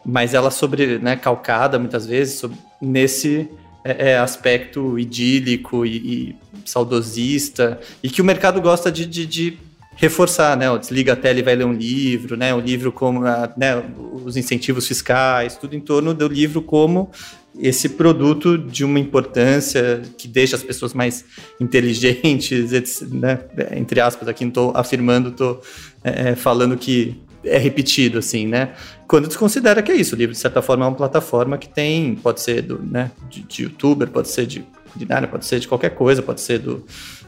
[0.04, 3.48] mas ela sobre, né, calcada, muitas vezes, sobre, nesse
[3.88, 9.58] é, é, aspecto idílico e, e, saudosista, e que o mercado gosta de, de, de
[9.96, 10.66] reforçar, né?
[10.78, 12.54] Desliga a tela e vai ler um livro, né?
[12.54, 13.82] O livro como a, né,
[14.24, 17.10] os incentivos fiscais, tudo em torno do livro como
[17.58, 21.24] esse produto de uma importância que deixa as pessoas mais
[21.58, 23.40] inteligentes, né?
[23.74, 25.60] entre aspas, aqui não estou afirmando, estou
[26.04, 28.72] é, é, falando que é repetido, assim, né?
[29.06, 32.14] Quando desconsidera que é isso, o livro, de certa forma, é uma plataforma que tem,
[32.16, 35.90] pode ser do, né, de, de youtuber, pode ser de culinária, pode ser de qualquer
[35.90, 36.84] coisa, pode ser do,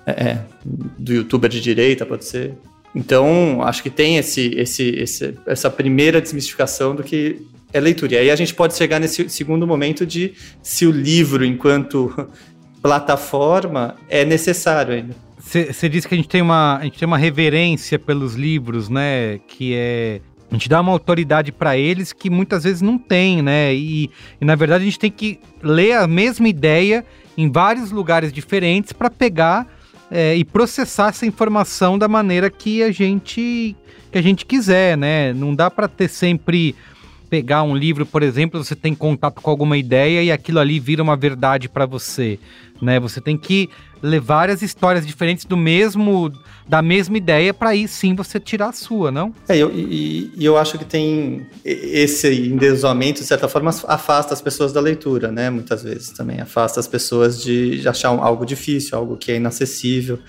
[0.07, 2.55] é, é, do youtuber de direita, pode ser.
[2.95, 7.41] Então, acho que tem esse, esse, esse, essa primeira desmistificação do que
[7.73, 8.15] é leitura.
[8.15, 12.29] E aí a gente pode chegar nesse segundo momento de se o livro, enquanto
[12.83, 15.15] plataforma, é necessário ainda.
[15.51, 19.41] Você disse que a gente, tem uma, a gente tem uma reverência pelos livros, né?
[19.49, 23.75] Que é A gente dá uma autoridade para eles que muitas vezes não tem, né?
[23.75, 24.09] E,
[24.41, 27.05] e, na verdade a gente tem que ler a mesma ideia
[27.37, 29.67] em vários lugares diferentes para pegar
[30.09, 33.75] é, e processar essa informação da maneira que a gente
[34.13, 35.33] que a gente quiser, né?
[35.33, 36.77] Não dá para ter sempre
[37.29, 41.01] pegar um livro, por exemplo, você tem contato com alguma ideia e aquilo ali vira
[41.01, 42.39] uma verdade para você,
[42.83, 42.99] né?
[42.99, 43.69] Você tem que
[44.21, 46.33] várias histórias diferentes do mesmo
[46.69, 49.35] da mesma ideia para aí sim você tirar a sua, não?
[49.49, 54.73] É, eu, e, eu acho que tem esse endeusamento, de certa forma, afasta as pessoas
[54.73, 55.51] da leitura, né?
[55.51, 60.21] Muitas vezes também afasta as pessoas de, de achar algo difícil, algo que é inacessível.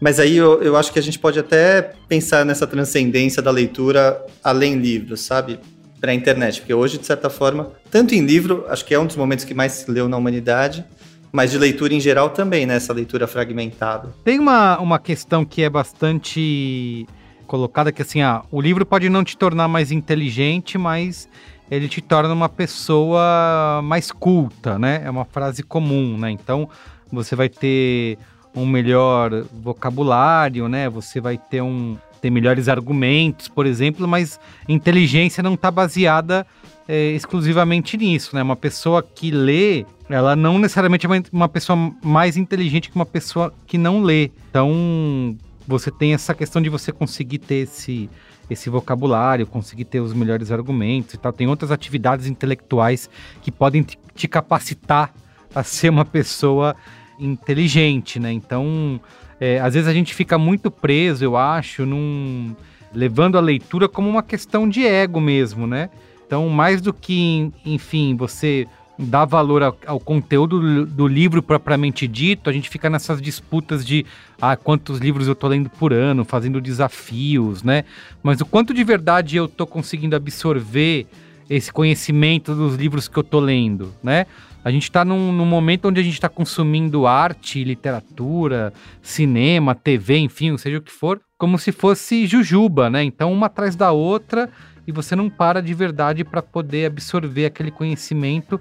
[0.00, 4.24] Mas aí eu, eu acho que a gente pode até pensar nessa transcendência da leitura
[4.44, 5.58] além livros, sabe?
[6.00, 9.06] para a internet, porque hoje, de certa forma, tanto em livro, acho que é um
[9.06, 10.84] dos momentos que mais se leu na humanidade,
[11.32, 12.76] mas de leitura em geral também, né?
[12.76, 14.14] Essa leitura fragmentada.
[14.24, 17.06] Tem uma, uma questão que é bastante
[17.46, 21.28] colocada, que assim, ah, o livro pode não te tornar mais inteligente, mas
[21.70, 25.02] ele te torna uma pessoa mais culta, né?
[25.04, 26.30] É uma frase comum, né?
[26.30, 26.68] Então,
[27.10, 28.18] você vai ter
[28.54, 30.88] um melhor vocabulário, né?
[30.88, 36.44] Você vai ter um ter melhores argumentos, por exemplo, mas inteligência não está baseada
[36.88, 38.42] é, exclusivamente nisso, né?
[38.42, 43.52] Uma pessoa que lê, ela não necessariamente é uma pessoa mais inteligente que uma pessoa
[43.66, 44.30] que não lê.
[44.48, 48.08] Então, você tem essa questão de você conseguir ter esse,
[48.48, 51.30] esse vocabulário, conseguir ter os melhores argumentos e tal.
[51.30, 53.10] Tem outras atividades intelectuais
[53.42, 55.12] que podem te capacitar
[55.54, 56.74] a ser uma pessoa
[57.18, 58.32] inteligente, né?
[58.32, 58.98] Então,
[59.38, 62.56] é, às vezes a gente fica muito preso, eu acho, num
[62.94, 65.90] levando a leitura como uma questão de ego mesmo, né?
[66.28, 72.50] Então, mais do que, enfim, você dar valor ao, ao conteúdo do, livro propriamente dito,
[72.50, 74.04] a gente fica nessas disputas de
[74.38, 77.84] ah, quantos livros eu tô lendo por ano, fazendo desafios, né?
[78.22, 81.06] Mas o quanto de verdade eu tô conseguindo absorver
[81.48, 84.26] esse conhecimento dos livros que eu tô lendo, né?
[84.62, 90.18] A gente está num, num, momento onde a gente está consumindo arte, literatura, cinema, TV,
[90.18, 93.02] enfim, seja o que for, como se fosse jujuba, né?
[93.02, 94.50] Então, uma atrás da outra
[94.88, 98.58] e você não para de verdade para poder absorver aquele conhecimento.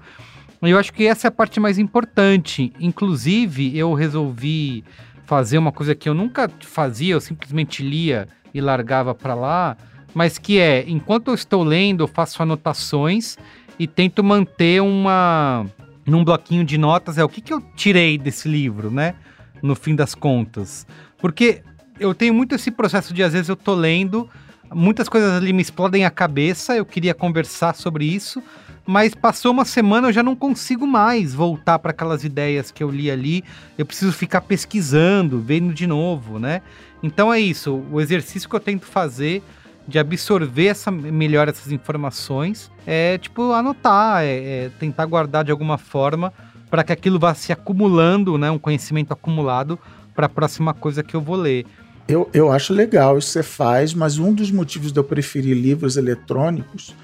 [0.62, 2.74] Eu acho que essa é a parte mais importante.
[2.82, 4.84] Inclusive, eu resolvi
[5.26, 9.78] fazer uma coisa que eu nunca fazia, eu simplesmente lia e largava para lá,
[10.13, 13.38] mas que é, enquanto eu estou lendo, eu faço anotações
[13.80, 15.66] e tento manter uma
[16.06, 19.16] num bloquinho de notas é o que, que eu tirei desse livro, né?
[19.62, 20.86] No fim das contas.
[21.20, 21.62] Porque
[21.98, 24.30] eu tenho muito esse processo de, às vezes, eu tô lendo,
[24.74, 28.42] muitas coisas ali me explodem a cabeça, eu queria conversar sobre isso,
[28.86, 32.90] mas passou uma semana eu já não consigo mais voltar para aquelas ideias que eu
[32.90, 33.44] li ali.
[33.78, 36.62] Eu preciso ficar pesquisando, vendo de novo, né?
[37.04, 37.84] Então é isso.
[37.92, 39.44] O exercício que eu tento fazer
[39.88, 45.78] de absorver essa, melhor essas informações, é tipo anotar, é, é tentar guardar de alguma
[45.78, 46.34] forma
[46.70, 49.80] para que aquilo vá se acumulando, né, um conhecimento acumulado
[50.14, 51.66] para a próxima coisa que eu vou ler.
[52.08, 55.56] Eu, eu acho legal isso que você faz, mas um dos motivos de eu preferir
[55.56, 56.96] livros eletrônicos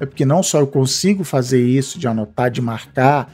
[0.00, 3.32] é porque não só eu consigo fazer isso de anotar, de marcar,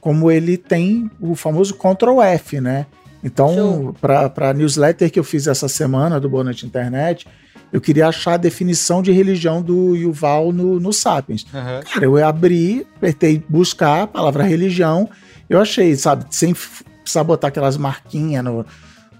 [0.00, 2.86] como ele tem o famoso Ctrl F, né?
[3.22, 7.26] Então, para a newsletter que eu fiz essa semana do Boa Noite Internet,
[7.72, 11.44] eu queria achar a definição de religião do Yuval no, no Sapiens.
[11.44, 11.80] Uhum.
[11.92, 15.08] Cara, eu abri, apertei buscar a palavra religião,
[15.48, 16.54] eu achei, sabe, sem
[17.02, 18.64] precisar botar aquelas marquinhas no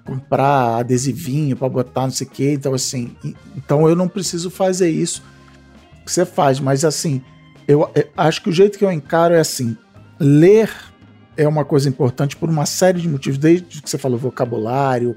[0.05, 3.17] comprar adesivinho para botar não sei o que, então assim,
[3.57, 5.23] então eu não preciso fazer isso
[6.05, 7.23] que você faz, mas assim,
[7.67, 9.77] eu, eu acho que o jeito que eu encaro é assim,
[10.21, 10.71] ler
[11.37, 15.17] é uma coisa importante por uma série de motivos, desde que você falou vocabulário,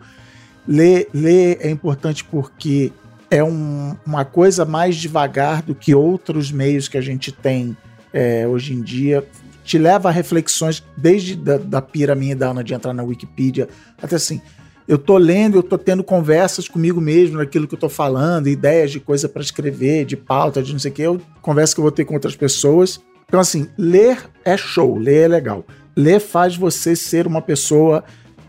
[0.68, 2.92] ler, ler é importante porque
[3.30, 7.76] é um, uma coisa mais devagar do que outros meios que a gente tem
[8.14, 9.28] é, hoje em dia.
[9.64, 13.68] Te leva a reflexões, desde da, da pira minha da Ana de entrar na Wikipedia,
[14.02, 14.42] até assim,
[14.88, 18.92] eu tô lendo, eu tô tendo conversas comigo mesmo naquilo que eu tô falando, ideias
[18.92, 21.84] de coisa para escrever, de pauta, de não sei o que, eu converso que eu
[21.84, 23.00] vou ter com outras pessoas.
[23.28, 25.66] Então, assim, ler é show, ler é legal.
[25.96, 28.04] Ler faz você ser uma pessoa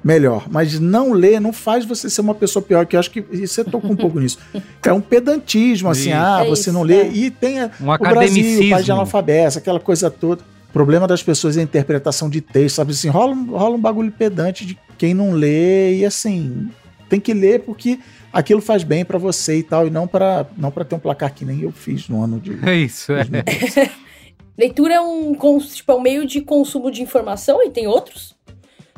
[0.04, 0.46] melhor.
[0.48, 3.64] Mas não ler não faz você ser uma pessoa pior, que eu acho que você
[3.64, 4.38] tocou um pouco nisso.
[4.84, 7.00] É um pedantismo, assim, ah, é você não lê.
[7.00, 7.08] É.
[7.08, 10.42] E tem um o Brasil, o país de analfabeto, aquela coisa toda.
[10.70, 14.12] O problema das pessoas é a interpretação de texto, sabe assim, rola, rola um bagulho
[14.12, 16.68] pedante de quem não lê e assim,
[17.08, 17.98] tem que ler porque
[18.32, 21.32] aquilo faz bem para você e tal, e não para não para ter um placar
[21.32, 22.58] que nem eu fiz no ano de.
[22.68, 23.24] É isso, é.
[24.58, 28.36] Leitura é um, tipo, é um meio de consumo de informação e tem outros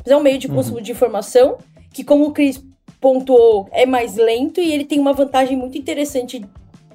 [0.03, 0.83] mas é um meio de consumo uhum.
[0.83, 1.57] de informação
[1.93, 2.63] que, como o Cris
[2.99, 6.43] pontuou, é mais lento e ele tem uma vantagem muito interessante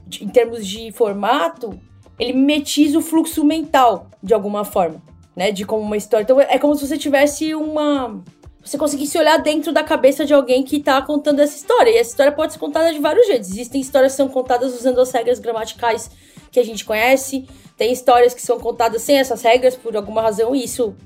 [0.06, 1.78] de- em termos de formato,
[2.18, 5.02] ele mimetiza o fluxo mental, de alguma forma,
[5.34, 5.50] né?
[5.50, 6.24] De como uma história.
[6.24, 8.22] Então é como se você tivesse uma.
[8.66, 11.88] Você conseguisse olhar dentro da cabeça de alguém que tá contando essa história.
[11.88, 13.48] E essa história pode ser contada de vários jeitos.
[13.50, 16.10] Existem histórias que são contadas usando as regras gramaticais
[16.50, 17.46] que a gente conhece.
[17.76, 20.96] Tem histórias que são contadas sem essas regras, por alguma razão, e isso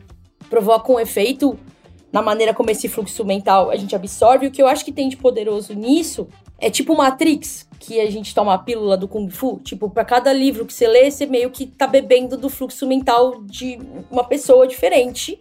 [0.48, 1.58] provoca um efeito
[2.10, 4.46] na maneira como esse fluxo mental a gente absorve.
[4.46, 8.34] O que eu acho que tem de poderoso nisso é tipo Matrix, que a gente
[8.34, 9.60] toma a pílula do Kung Fu.
[9.62, 13.42] Tipo, pra cada livro que você lê, você meio que tá bebendo do fluxo mental
[13.42, 13.78] de
[14.10, 15.38] uma pessoa diferente,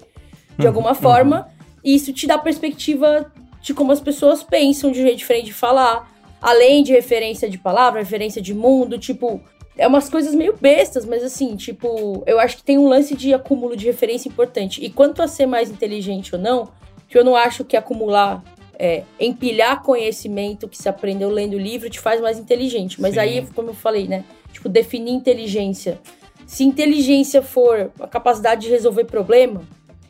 [0.57, 1.47] de alguma forma.
[1.83, 5.53] E isso te dá perspectiva de como as pessoas pensam, de um jeito diferente de
[5.53, 6.11] falar.
[6.41, 9.41] Além de referência de palavra, referência de mundo, tipo.
[9.77, 13.33] É umas coisas meio bestas, mas assim, tipo, eu acho que tem um lance de
[13.33, 14.83] acúmulo de referência importante.
[14.83, 16.69] E quanto a ser mais inteligente ou não,
[17.07, 18.43] que eu não acho que acumular,
[18.77, 22.99] é, empilhar conhecimento que se aprendeu lendo o livro te faz mais inteligente.
[22.99, 23.19] Mas Sim.
[23.21, 24.25] aí, como eu falei, né?
[24.51, 25.99] Tipo, definir inteligência.
[26.45, 29.61] Se inteligência for a capacidade de resolver problema,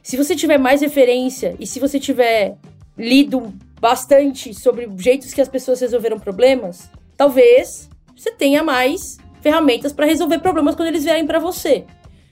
[0.02, 2.58] se você tiver mais referência e se você tiver
[2.98, 10.06] lido bastante sobre jeitos que as pessoas resolveram problemas, talvez você tenha mais ferramentas para
[10.06, 11.86] resolver problemas quando eles vierem para você.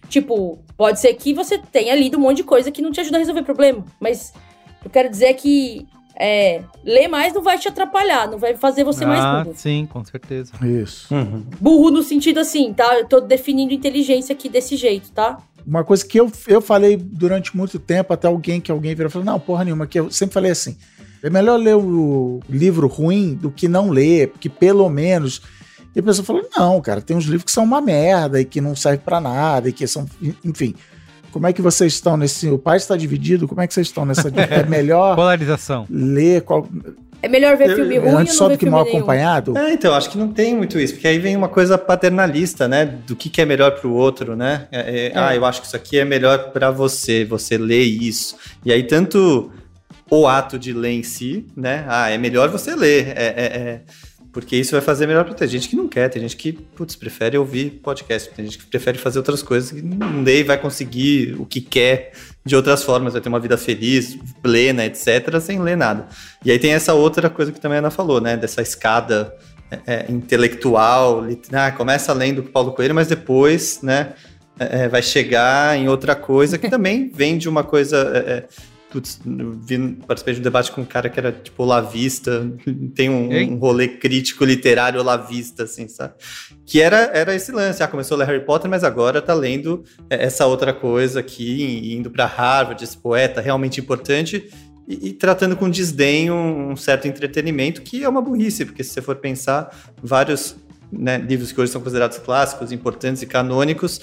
[0.09, 3.17] Tipo, pode ser que você tenha lido um monte de coisa que não te ajuda
[3.17, 4.33] a resolver problema, mas
[4.83, 5.87] eu quero dizer que
[6.19, 9.55] é, ler mais não vai te atrapalhar, não vai fazer você ah, mais burro.
[9.57, 10.51] sim, com certeza.
[10.65, 11.13] Isso.
[11.13, 11.45] Uhum.
[11.59, 12.97] Burro no sentido assim, tá?
[12.97, 15.37] Eu tô definindo inteligência aqui desse jeito, tá?
[15.67, 19.11] Uma coisa que eu, eu falei durante muito tempo, até alguém que alguém virou e
[19.11, 20.77] falou, não, porra nenhuma, que eu sempre falei assim,
[21.21, 25.41] é melhor ler o livro ruim do que não ler, porque pelo menos...
[25.93, 28.61] E a pessoa falou, não, cara, tem uns livros que são uma merda e que
[28.61, 30.05] não servem pra nada e que são...
[30.45, 30.73] Enfim,
[31.31, 32.47] como é que vocês estão nesse...
[32.49, 34.31] O pai está dividido, como é que vocês estão nessa...
[34.49, 35.85] É melhor Polarização.
[35.89, 36.65] ler qual,
[37.27, 38.75] É melhor ver Eu- filme eu- ruim ou antes não só ver do que filme
[38.77, 38.97] mal nenhum?
[38.97, 39.57] acompanhado?
[39.57, 42.85] É, então, acho que não tem muito isso, porque aí vem uma coisa paternalista, né?
[42.85, 44.67] Do que, que é melhor pro outro, né?
[44.71, 48.35] É, é, Ah, eu acho que isso aqui é melhor para você, você lê isso.
[48.63, 49.51] E aí, tanto
[50.09, 51.83] o ato de ler em si, né?
[51.87, 53.09] Ah, é melhor você ler.
[53.09, 53.81] É, é- é-
[54.31, 56.95] porque isso vai fazer melhor pra ter gente que não quer, tem gente que, putz,
[56.95, 60.57] prefere ouvir podcast, tem gente que prefere fazer outras coisas que não lê e vai
[60.59, 62.11] conseguir o que quer
[62.47, 66.07] de outras formas, vai ter uma vida feliz, plena, etc., sem ler nada.
[66.43, 68.35] E aí tem essa outra coisa que também a Ana falou, né?
[68.37, 69.35] Dessa escada
[69.69, 74.13] é, é, intelectual, lit- ah, começa lendo Paulo Coelho, mas depois, né,
[74.59, 78.47] é, é, vai chegar em outra coisa que também vem de uma coisa.
[78.91, 82.49] Putz, vi, participei de um debate com um cara que era tipo olavista,
[82.95, 86.13] tem um, um rolê crítico literário olavista, assim, sabe?
[86.65, 87.83] Que era, era esse lance.
[87.83, 91.93] Ah, começou a ler Harry Potter, mas agora tá lendo é, essa outra coisa aqui,
[91.95, 94.49] indo para Harvard, esse poeta realmente importante
[94.87, 99.01] e, e tratando com desdém um, certo entretenimento, que é uma burrice, porque se você
[99.01, 100.55] for pensar, vários
[100.89, 103.99] né, livros que hoje são considerados clássicos, importantes e canônicos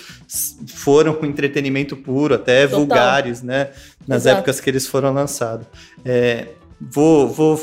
[0.66, 2.78] foram com entretenimento puro, até Total.
[2.78, 3.70] vulgares, né?
[4.06, 4.38] Nas Exato.
[4.38, 5.66] épocas que eles foram lançados.
[6.04, 6.48] É,
[6.80, 7.60] vou, vou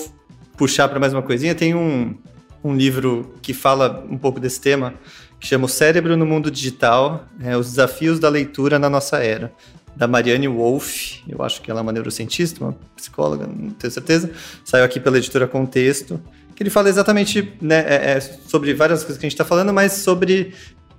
[0.57, 1.53] puxar para mais uma coisinha.
[1.53, 2.15] Tem um,
[2.63, 4.93] um livro que fala um pouco desse tema,
[5.39, 9.51] que chama O Cérebro no Mundo Digital, é, Os Desafios da Leitura na Nossa Era,
[9.95, 14.31] da Marianne Wolff, eu acho que ela é uma neurocientista, uma psicóloga, não tenho certeza,
[14.63, 16.21] saiu aqui pela editora Contexto,
[16.55, 19.73] que ele fala exatamente né, é, é, sobre várias coisas que a gente está falando,
[19.73, 20.53] mas sobre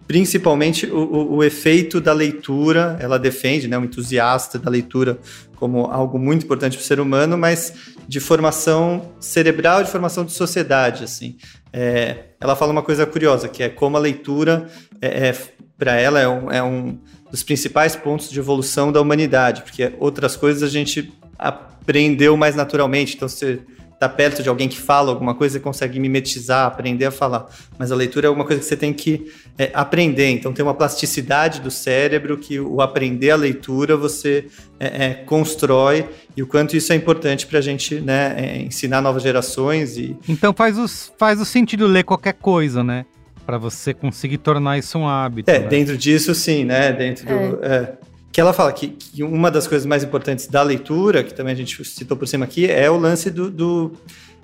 [0.06, 5.18] principalmente o, o- o efeito da leitura, ela defende, né, um entusiasta da leitura
[5.56, 7.72] como algo muito importante para o ser humano, mas
[8.08, 11.36] de formação cerebral, de formação de sociedade, assim.
[11.72, 14.68] É, ela fala uma coisa curiosa, que é como a leitura,
[15.00, 15.32] é,
[15.78, 16.98] para ela, é um, é um
[17.30, 23.14] dos principais pontos de evolução da humanidade, porque outras coisas a gente aprendeu mais naturalmente,
[23.16, 23.60] então você
[24.02, 27.46] tá perto de alguém que fala alguma coisa, você consegue mimetizar, aprender a falar.
[27.78, 30.28] Mas a leitura é uma coisa que você tem que é, aprender.
[30.28, 34.46] Então tem uma plasticidade do cérebro que o aprender a leitura você
[34.80, 39.00] é, é, constrói e o quanto isso é importante para a gente né, é, ensinar
[39.00, 43.06] novas gerações e Então faz, os, faz o sentido ler qualquer coisa, né?
[43.46, 45.48] Pra você conseguir tornar isso um hábito.
[45.48, 45.68] É, né?
[45.68, 46.92] dentro disso, sim, né?
[46.92, 48.11] Dentro do.
[48.32, 51.56] Que ela fala que, que uma das coisas mais importantes da leitura, que também a
[51.56, 53.50] gente citou por cima aqui, é o lance do.
[53.50, 53.92] do-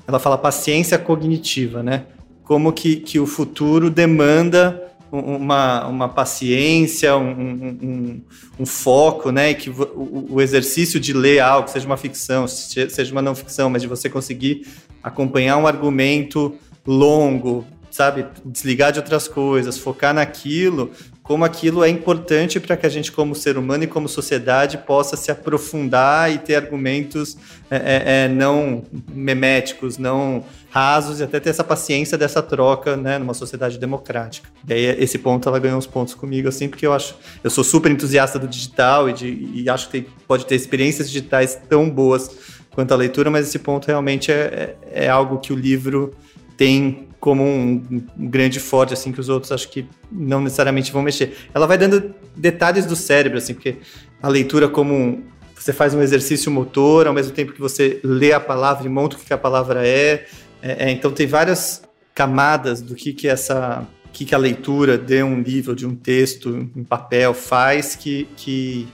[0.06, 2.04] ela fala paciência cognitiva, né?
[2.44, 8.22] Como que, que o futuro demanda um- uma, uma paciência, um, um-
[8.60, 9.50] um- foco, né?
[9.50, 13.34] E que o, o exercício de ler algo, seja uma ficção, se- seja uma não
[13.34, 14.66] ficção, mas de você conseguir
[15.02, 16.54] acompanhar um argumento
[16.86, 18.26] longo, sabe?
[18.44, 20.90] Desligar de outras coisas, focar naquilo,
[21.28, 25.14] como aquilo é importante para que a gente, como ser humano e como sociedade, possa
[25.14, 27.36] se aprofundar e ter argumentos
[27.70, 33.18] é, é, é, não meméticos, não rasos, e até ter essa paciência dessa troca, né,
[33.18, 34.48] numa sociedade democrática.
[34.66, 37.14] E aí, esse ponto, ela ganhou uns pontos comigo, assim, porque eu acho,
[37.44, 41.10] eu sou super entusiasta do digital e, de, e acho que tem, pode ter experiências
[41.10, 42.30] digitais tão boas
[42.70, 46.14] quanto a leitura, mas esse ponto realmente é, é, é algo que o livro
[46.56, 47.82] tem como um,
[48.16, 51.36] um, grande forte, assim, que os outros acho que não necessariamente vão mexer.
[51.52, 53.76] Ela vai dando detalhes do cérebro, assim, porque
[54.22, 55.22] a leitura como um,
[55.54, 59.16] você faz um exercício motor, ao mesmo tempo que você lê a palavra e monta
[59.16, 60.26] o que a palavra é.
[60.62, 61.82] é, é então tem várias
[62.14, 66.68] camadas do que, que essa que, que a leitura de um livro, de um texto
[66.74, 68.88] em papel faz que, que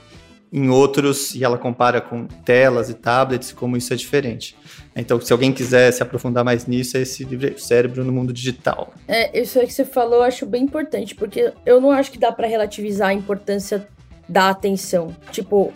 [0.51, 4.55] em outros, e ela compara com telas e tablets, como isso é diferente.
[4.95, 8.93] Então, se alguém quiser se aprofundar mais nisso, é esse livro Cérebro no Mundo Digital.
[9.07, 12.17] É, isso aí que você falou eu acho bem importante, porque eu não acho que
[12.17, 13.85] dá para relativizar a importância
[14.27, 15.13] da atenção.
[15.31, 15.73] Tipo,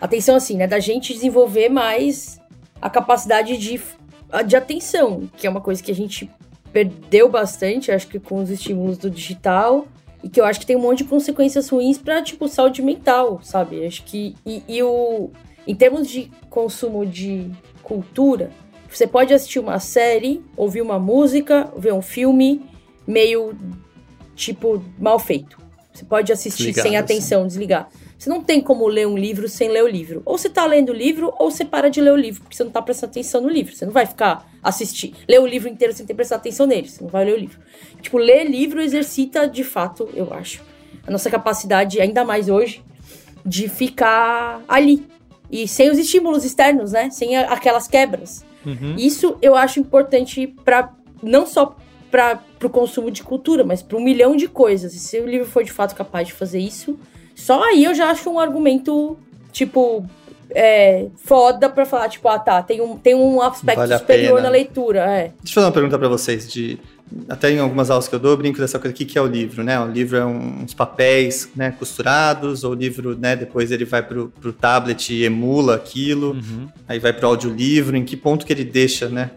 [0.00, 0.68] atenção assim, né?
[0.68, 2.40] Da gente desenvolver mais
[2.80, 3.80] a capacidade de,
[4.46, 6.30] de atenção, que é uma coisa que a gente
[6.72, 9.88] perdeu bastante, acho que com os estímulos do digital.
[10.22, 13.40] E que eu acho que tem um monte de consequências ruins pra, tipo, saúde mental,
[13.42, 13.86] sabe?
[13.86, 14.36] Acho que.
[14.44, 15.30] E, e o.
[15.66, 17.50] Em termos de consumo de
[17.90, 18.52] cultura,
[18.88, 22.62] você pode assistir uma série, ouvir uma música, ver um filme
[23.04, 23.52] meio
[24.36, 25.58] tipo mal feito.
[25.92, 27.48] Você pode assistir sem atenção, assim.
[27.48, 27.88] desligar.
[28.16, 30.22] Você não tem como ler um livro sem ler o livro.
[30.24, 32.62] Ou você tá lendo o livro, ou você para de ler o livro, porque você
[32.62, 33.74] não tá prestando atenção no livro.
[33.74, 36.88] Você não vai ficar assistir, ler o livro inteiro sem ter prestado atenção nele.
[36.88, 37.58] Você não vai ler o livro.
[38.00, 40.62] Tipo, ler livro exercita de fato, eu acho,
[41.06, 42.84] a nossa capacidade, ainda mais hoje,
[43.44, 45.06] de ficar ali,
[45.50, 47.10] e sem os estímulos externos, né?
[47.10, 48.44] Sem a, aquelas quebras.
[48.64, 48.94] Uhum.
[48.96, 50.92] Isso eu acho importante para
[51.22, 51.76] não só
[52.10, 54.94] para o consumo de cultura, mas para um milhão de coisas.
[54.94, 56.98] E se o livro for de fato capaz de fazer isso,
[57.34, 59.16] só aí eu já acho um argumento,
[59.52, 60.04] tipo,
[60.50, 64.48] é, foda pra falar, tipo, ah tá, tem um, tem um aspecto vale superior na
[64.48, 65.00] leitura.
[65.00, 65.32] É.
[65.42, 66.78] Deixa eu fazer uma pergunta para vocês de
[67.28, 69.26] até em algumas aulas que eu dou, eu brinco dessa coisa aqui que é o
[69.26, 69.78] livro, né?
[69.80, 74.32] O livro é uns papéis né, costurados, ou o livro, né, depois ele vai pro,
[74.40, 76.68] pro tablet e emula aquilo, uhum.
[76.88, 79.30] aí vai pro audiolivro, em que ponto que ele deixa, né?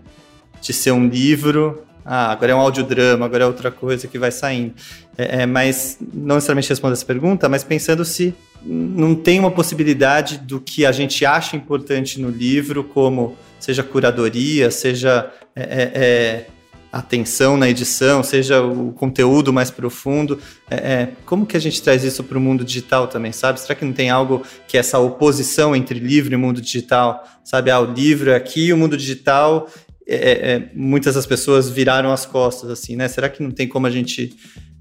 [0.62, 4.32] De ser um livro, ah, agora é um audiodrama, agora é outra coisa que vai
[4.32, 4.74] saindo.
[5.18, 8.34] É, é, mas, não necessariamente respondo essa pergunta, mas pensando se
[8.66, 14.70] não tem uma possibilidade do que a gente acha importante no livro, como seja curadoria,
[14.70, 16.48] seja é, é, é
[16.94, 20.40] atenção na edição, seja o conteúdo mais profundo.
[20.70, 23.60] É, é, como que a gente traz isso para o mundo digital também, sabe?
[23.60, 27.72] Será que não tem algo que é essa oposição entre livro e mundo digital, sabe?
[27.72, 29.68] Ah, o livro é aqui, o mundo digital,
[30.08, 33.08] é, é, é, muitas das pessoas viraram as costas, assim, né?
[33.08, 34.32] Será que não tem como a gente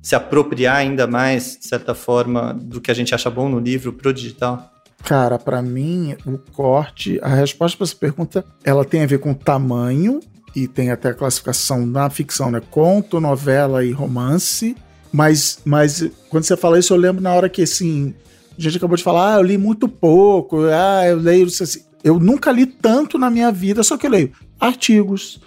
[0.02, 3.90] se apropriar ainda mais, de certa forma, do que a gente acha bom no livro
[3.90, 4.70] para o digital?
[5.02, 9.32] Cara, para mim, o corte, a resposta para essa pergunta, ela tem a ver com
[9.32, 10.20] tamanho
[10.54, 12.60] e tem até a classificação na ficção, né?
[12.70, 14.76] Conto, novela e romance.
[15.12, 18.14] Mas, mas quando você fala isso, eu lembro na hora que assim,
[18.58, 21.46] a gente acabou de falar, ah, eu li muito pouco, ah, eu leio.
[21.46, 25.40] Assim, eu nunca li tanto na minha vida, só que eu leio artigos,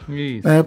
[0.43, 0.65] né,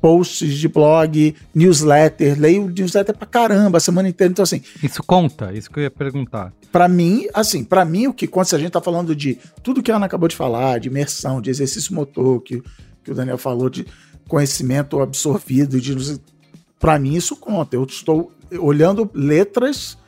[0.00, 4.32] posts de blog, newsletter, leio newsletter pra caramba a semana inteira.
[4.32, 4.62] Então, assim.
[4.82, 6.52] Isso conta, isso que eu ia perguntar.
[6.72, 9.82] Para mim, assim, para mim, o que conta, se a gente tá falando de tudo
[9.82, 12.62] que a Ana acabou de falar, de imersão, de exercício motor, que
[13.04, 13.86] que o Daniel falou de
[14.28, 16.20] conhecimento absorvido, de
[16.78, 17.76] para mim isso conta.
[17.76, 19.98] Eu estou olhando letras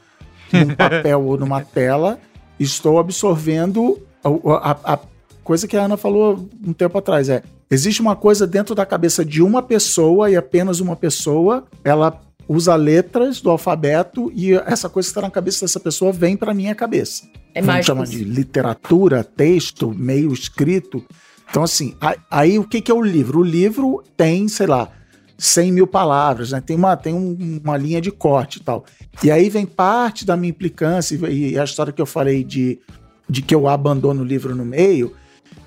[0.53, 2.19] num papel ou numa tela,
[2.59, 4.99] estou absorvendo a, a, a,
[5.43, 7.29] coisa que a Ana falou um tempo atrás.
[7.29, 12.21] É, existe uma coisa dentro da cabeça de uma pessoa e apenas uma pessoa, ela
[12.49, 16.55] usa letras do alfabeto e essa coisa que está na cabeça dessa pessoa vem para
[16.55, 17.29] minha cabeça.
[17.55, 21.05] É Vamos chamar de literatura, texto, meio escrito.
[21.53, 21.95] Então, assim,
[22.31, 23.41] aí o que, que é o livro?
[23.41, 24.89] O livro tem, sei lá,
[25.37, 26.63] 100 mil palavras, né?
[26.63, 28.87] Tem, uma, tem um, uma linha de corte e tal.
[29.23, 32.81] E aí vem parte da minha implicância e a história que eu falei de,
[33.29, 35.15] de que eu abandono o livro no meio,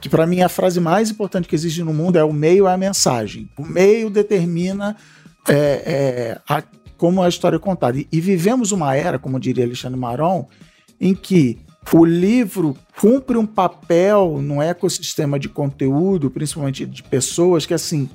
[0.01, 2.73] que para mim a frase mais importante que existe no mundo é o meio é
[2.73, 3.47] a mensagem.
[3.55, 4.97] O meio determina
[5.47, 6.63] é, é, a,
[6.97, 7.99] como a história é contada.
[7.99, 10.47] E, e vivemos uma era, como diria Alexandre Maron,
[10.99, 11.59] em que
[11.93, 18.09] o livro cumpre um papel no ecossistema de conteúdo, principalmente de pessoas, que assim,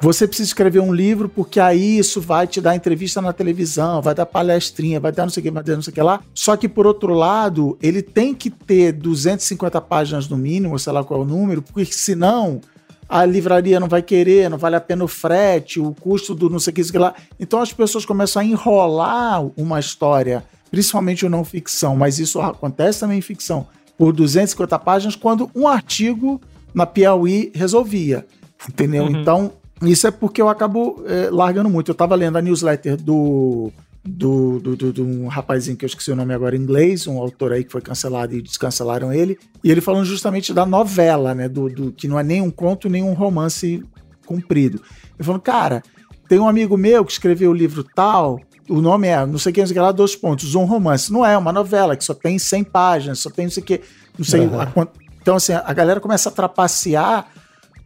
[0.00, 4.14] você precisa escrever um livro porque aí isso vai te dar entrevista na televisão, vai
[4.14, 6.20] dar palestrinha, vai dar não sei o que, vai dar não sei o que lá.
[6.34, 11.02] Só que, por outro lado, ele tem que ter 250 páginas no mínimo, sei lá
[11.02, 12.60] qual é o número, porque senão
[13.08, 16.58] a livraria não vai querer, não vale a pena o frete, o custo do não
[16.58, 17.14] sei o que, sei lá.
[17.38, 20.44] Então as pessoas começam a enrolar uma história
[20.74, 25.68] principalmente o não ficção, mas isso acontece também em ficção, por 250 páginas, quando um
[25.68, 26.40] artigo
[26.74, 28.26] na Piauí resolvia,
[28.68, 29.04] entendeu?
[29.04, 29.20] Uhum.
[29.20, 31.92] Então, isso é porque eu acabo é, largando muito.
[31.92, 33.70] Eu tava lendo a newsletter do
[34.04, 37.18] do, do, do, do, um rapazinho que eu esqueci o nome agora em inglês, um
[37.18, 41.48] autor aí que foi cancelado e descancelaram ele, e ele falando justamente da novela, né,
[41.48, 43.82] do, do que não é nem um conto nem um romance
[44.26, 44.82] comprido.
[45.14, 45.82] Ele falando, cara,
[46.28, 49.54] tem um amigo meu que escreveu o livro tal, o nome é, não sei o
[49.54, 51.12] que, não sei o que lá, dois pontos, um romance.
[51.12, 53.66] Não é, é uma novela que só tem 100 páginas, só tem não sei o
[53.66, 53.80] que,
[54.18, 54.60] não sei uhum.
[54.60, 54.88] a,
[55.20, 57.28] Então, assim, a galera começa a trapacear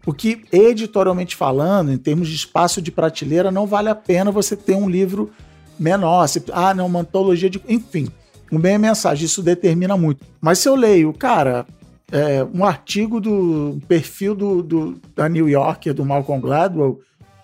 [0.03, 4.75] porque, editorialmente falando, em termos de espaço de prateleira, não vale a pena você ter
[4.75, 5.31] um livro
[5.79, 6.27] menor.
[6.27, 7.61] Se, ah, não, uma antologia de.
[7.69, 8.09] Enfim,
[8.51, 10.25] um bem a mensagem, isso determina muito.
[10.41, 11.67] Mas se eu leio, cara,
[12.11, 17.01] é, um artigo do perfil do, do, da New Yorker, do Malcolm Gladwell,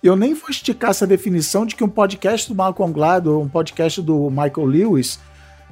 [0.07, 4.03] eu nem vou esticar essa definição de que um podcast do Malcolm Gladwell, um podcast
[4.03, 5.19] do Michael Lewis,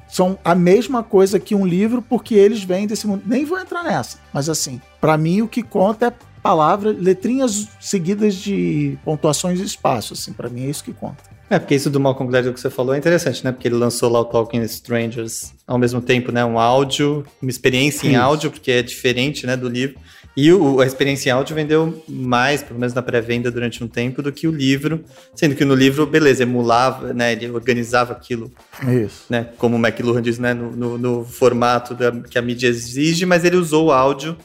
[0.08, 3.22] são a mesma coisa que um livro, porque eles vêm desse mundo.
[3.26, 4.18] Nem vou entrar nessa.
[4.32, 6.12] Mas assim, para mim o que conta é
[6.42, 10.14] palavras, letrinhas seguidas de pontuações e espaço.
[10.14, 11.32] Assim, para mim é isso que conta.
[11.48, 13.52] É, porque isso do Malcolm Gladwell que você falou é interessante, né?
[13.52, 16.42] Porque ele lançou lá o Talking Strangers ao mesmo tempo, né?
[16.42, 18.20] Um áudio, uma experiência em isso.
[18.20, 19.98] áudio, porque é diferente, né, do livro.
[20.36, 24.22] E o, a experiência em áudio vendeu mais, pelo menos na pré-venda durante um tempo,
[24.22, 25.04] do que o livro,
[25.34, 27.32] sendo que no livro, beleza, emulava, né?
[27.32, 28.50] Ele organizava aquilo,
[28.82, 29.24] Isso.
[29.28, 29.48] né?
[29.58, 30.54] Como o McLuhan diz, né?
[30.54, 34.36] No, no, no formato da, que a mídia exige, mas ele usou o áudio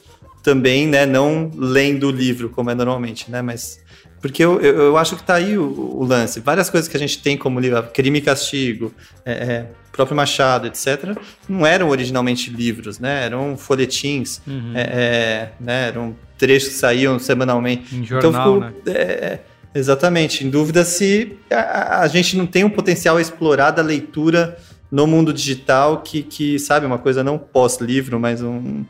[0.42, 1.06] também, né?
[1.06, 3.40] Não lendo o livro, como é normalmente, né?
[3.40, 3.80] Mas
[4.20, 6.40] porque eu, eu, eu, acho que tá aí o, o, lance.
[6.40, 8.92] Várias coisas que a gente tem como livro, crime e castigo,
[9.24, 11.16] é, é, próprio Machado, etc.,
[11.48, 13.24] não eram originalmente livros, né?
[13.24, 14.72] Eram folhetins, uhum.
[14.74, 15.88] é, é né?
[15.88, 17.94] eram trechos que saíam semanalmente.
[17.94, 18.98] Em então, jornal, então, ficou, né?
[18.98, 19.38] É,
[19.74, 20.44] exatamente.
[20.44, 24.58] Em dúvida se a, a, gente não tem um potencial a explorar da leitura
[24.90, 28.84] no mundo digital que, que sabe, uma coisa não pós-livro, mas um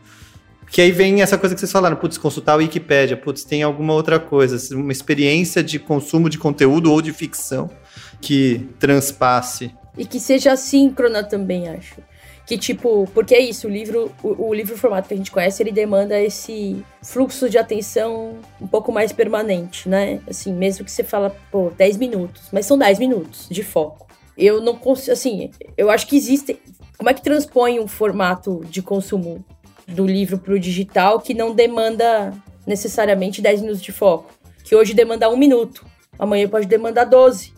[0.70, 3.94] que aí vem essa coisa que vocês falaram, putz, consultar a Wikipédia, putz, tem alguma
[3.94, 7.70] outra coisa, uma experiência de consumo de conteúdo ou de ficção
[8.20, 9.74] que transpasse.
[9.96, 11.96] E que seja síncrona também, acho.
[12.46, 15.62] Que tipo, porque é isso, o livro, o, o livro formato que a gente conhece,
[15.62, 20.20] ele demanda esse fluxo de atenção um pouco mais permanente, né?
[20.26, 24.06] Assim, mesmo que você fala, pô, 10 minutos, mas são 10 minutos de foco.
[24.36, 26.58] Eu não consigo, assim, eu acho que existe.
[26.96, 29.44] Como é que transpõe um formato de consumo
[29.88, 32.32] do livro para o digital que não demanda
[32.66, 34.32] necessariamente 10 minutos de foco.
[34.62, 35.84] Que hoje demanda um minuto,
[36.18, 37.52] amanhã pode demandar 12.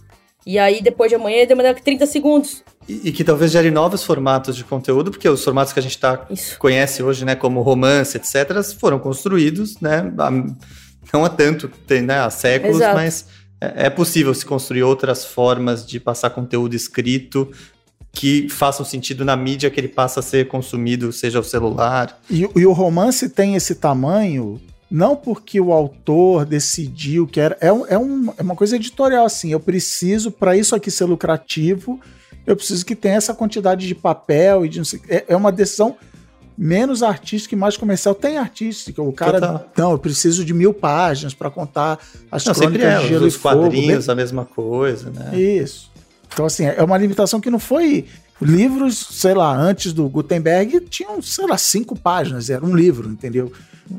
[0.46, 2.62] E aí, depois de amanhã, demanda 30 segundos.
[2.88, 5.98] E, e, que talvez gere novos formatos de conteúdo, porque os formatos que a gente
[5.98, 6.26] tá,
[6.58, 10.30] conhece hoje, né, como romance, etc., foram construídos, né, há,
[11.12, 12.94] não há tanto, tem, né, há séculos, Exato.
[12.94, 13.26] mas
[13.60, 17.50] é, é possível se construir outras formas de passar conteúdo escrito
[18.12, 22.18] que façam sentido na mídia que ele passa a ser consumido, seja o celular.
[22.30, 27.56] E, e o romance tem esse tamanho não porque o autor decidiu que era.
[27.60, 29.52] É, um, é, um, é uma coisa editorial, assim.
[29.52, 32.00] Eu preciso, para isso aqui ser lucrativo,
[32.44, 34.80] eu preciso que tenha essa quantidade de papel e de.
[35.08, 35.96] É, é uma decisão
[36.58, 38.16] menos artística e mais comercial.
[38.16, 39.00] Tem artística.
[39.00, 39.40] O cara.
[39.40, 39.70] Total.
[39.76, 42.00] Não, eu preciso de mil páginas para contar
[42.30, 44.12] as não, crônicas é, de Gelo os quadrinhos, fogo.
[44.12, 45.38] a mesma coisa, né?
[45.38, 45.89] Isso.
[46.32, 48.06] Então, assim, é uma limitação que não foi.
[48.40, 53.52] Livros, sei lá, antes do Gutenberg tinham, sei lá, cinco páginas, era um livro, entendeu?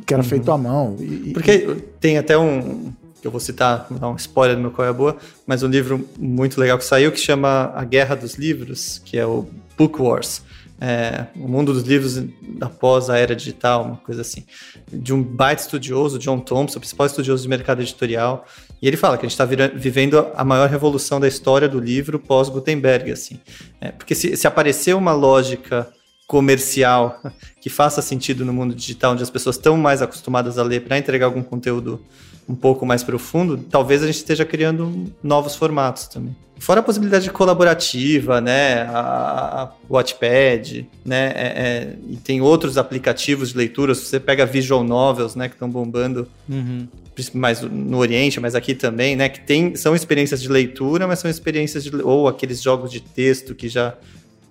[0.05, 0.29] Que era uhum.
[0.29, 0.95] feito à mão.
[0.99, 1.75] E, Porque e...
[1.99, 2.91] tem até um.
[3.23, 5.15] Eu vou citar, vou dar um spoiler do meu Qual é a Boa,
[5.45, 9.25] mas um livro muito legal que saiu que chama A Guerra dos Livros, que é
[9.25, 10.41] o Book Wars
[10.81, 12.23] é, o mundo dos livros
[12.59, 14.43] após a era digital, uma coisa assim,
[14.91, 18.47] de um baita estudioso, John Thompson, principal estudioso de mercado editorial,
[18.81, 22.17] e ele fala que a gente está vivendo a maior revolução da história do livro
[22.19, 23.39] pós-Gutenberg, assim,
[23.79, 25.87] é, porque se, se aparecer uma lógica
[26.25, 27.21] comercial
[27.61, 30.97] que faça sentido no mundo digital, onde as pessoas estão mais acostumadas a ler para
[30.97, 32.03] entregar algum conteúdo
[32.47, 36.35] um pouco mais profundo, talvez a gente esteja criando novos formatos também.
[36.61, 38.83] Fora a possibilidade de colaborativa, né?
[38.83, 41.31] A, a Watchpad, né?
[41.33, 43.95] É, é, e tem outros aplicativos de leitura.
[43.95, 45.49] Se você pega visual novels, né?
[45.49, 46.87] Que estão bombando uhum.
[47.33, 49.27] mais no Oriente, mas aqui também, né?
[49.27, 51.95] Que tem, são experiências de leitura, mas são experiências de...
[51.95, 53.95] Ou aqueles jogos de texto que já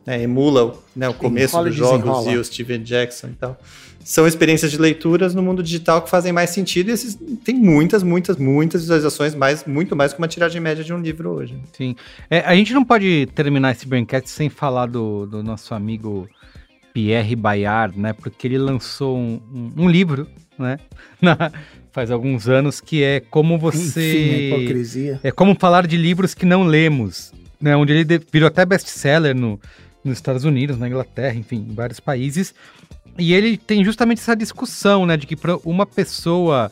[0.05, 3.57] né, emula né, o começo dos jogos e o Steven Jackson e tal
[4.03, 8.03] são experiências de leituras no mundo digital que fazem mais sentido e esses, tem muitas,
[8.03, 11.57] muitas, muitas visualizações, mais, muito mais que uma tiragem média de um livro hoje.
[11.73, 11.95] Sim.
[12.31, 16.29] É, a gente não pode terminar esse Braincast sem falar do, do nosso amigo
[16.95, 18.13] Pierre Bayard, né?
[18.13, 20.27] Porque ele lançou um, um, um livro,
[20.59, 20.79] né?
[21.21, 21.53] Na,
[21.93, 26.65] faz alguns anos que é como você Enfim, é como falar de livros que não
[26.65, 27.77] lemos, né?
[27.77, 29.61] Onde ele virou até best-seller no
[30.03, 32.55] nos Estados Unidos, na Inglaterra, enfim, em vários países.
[33.19, 36.71] E ele tem justamente essa discussão, né, de que para uma pessoa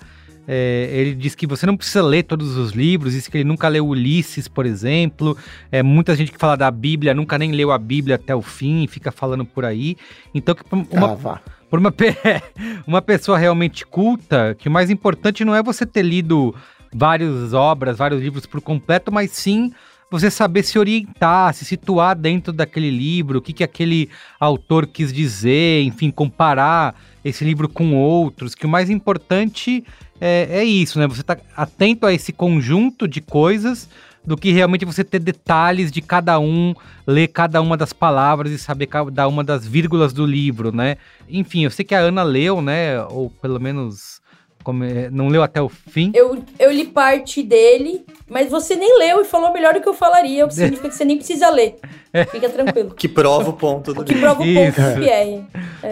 [0.51, 3.69] é, ele diz que você não precisa ler todos os livros, diz que ele nunca
[3.69, 5.37] leu Ulisses, por exemplo.
[5.71, 8.87] É, muita gente que fala da Bíblia nunca nem leu a Bíblia até o fim,
[8.87, 9.95] fica falando por aí.
[10.35, 11.93] Então, que uma, Ah, por uma,
[12.87, 16.55] uma pessoa realmente culta, que o mais importante não é você ter lido
[16.91, 19.71] várias obras, vários livros por completo, mas sim
[20.11, 24.09] você saber se orientar, se situar dentro daquele livro, o que, que aquele
[24.41, 26.95] autor quis dizer, enfim, comparar
[27.25, 29.85] esse livro com outros, que o mais importante
[30.21, 31.07] é, é isso, né?
[31.07, 33.89] Você tá atento a esse conjunto de coisas
[34.25, 36.75] do que realmente você ter detalhes de cada um,
[37.07, 40.97] ler cada uma das palavras e saber cada uma das vírgulas do livro, né?
[41.29, 43.03] Enfim, eu sei que a Ana leu, né?
[43.05, 44.21] Ou pelo menos
[45.11, 46.13] não leu até o fim.
[46.15, 49.95] Eu, eu li parte dele, mas você nem leu e falou melhor do que eu
[49.95, 51.77] falaria, o que significa que você nem precisa ler.
[52.31, 52.95] Fica tranquilo.
[52.95, 55.45] Que prova o ponto do que prova o ponto do Pierre.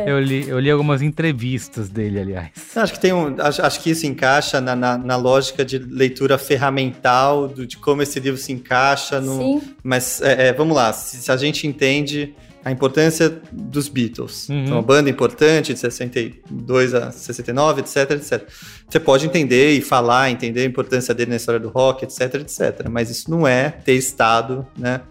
[0.07, 2.51] Eu, li, eu li algumas entrevistas dele, aliás.
[2.75, 6.39] Acho que tem um, acho, acho que isso encaixa na, na, na lógica de leitura
[6.39, 9.37] ferramental, do, de como esse livro se encaixa no.
[9.39, 9.63] Sim.
[9.83, 12.35] Mas é, é, vamos lá, se, se a gente entende
[12.67, 14.73] a importância dos Beatles, Uhum.
[14.73, 18.43] uma banda importante de 62 a 69, etc, etc.
[18.89, 22.89] Você pode entender e falar, entender a importância dele na história do rock, etc, etc.
[22.91, 25.03] Mas isso não é ter estado, né?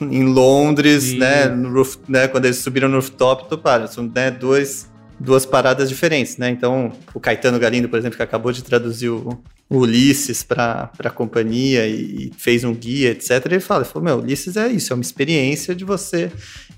[0.00, 1.18] Em Londres, Isso.
[1.18, 2.26] né, no roof, né?
[2.26, 3.86] Quando eles subiram no rooftop, toparam.
[3.86, 6.50] São né, dois, duas paradas diferentes, né?
[6.50, 11.10] Então, o Caetano Galindo, por exemplo, que acabou de traduzir o, o Ulisses para a
[11.10, 13.46] companhia e, e fez um guia, etc.
[13.46, 16.32] Ele fala, ele falou, meu, Ulisses é isso, é uma experiência de você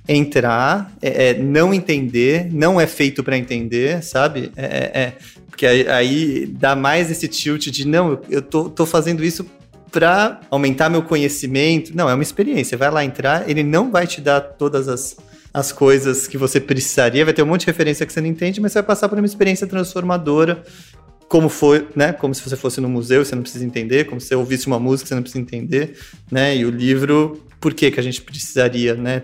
[0.09, 4.51] entrar, é, é, não entender, não é feito para entender, sabe?
[4.57, 5.13] É, é, é,
[5.49, 9.47] porque aí, aí dá mais esse tilt de, não, eu tô, tô fazendo isso
[9.93, 11.95] para aumentar meu conhecimento.
[11.95, 12.77] Não, é uma experiência.
[12.79, 15.17] Vai lá entrar, ele não vai te dar todas as,
[15.53, 18.61] as coisas que você precisaria, vai ter um monte de referência que você não entende,
[18.61, 20.63] mas você vai passar por uma experiência transformadora.
[21.29, 22.13] Como foi, né?
[22.13, 24.79] Como se você fosse no museu, você não precisa entender, como se você ouvisse uma
[24.79, 25.97] música, você não precisa entender,
[26.31, 26.57] né?
[26.57, 29.23] E o livro, por que que a gente precisaria, né?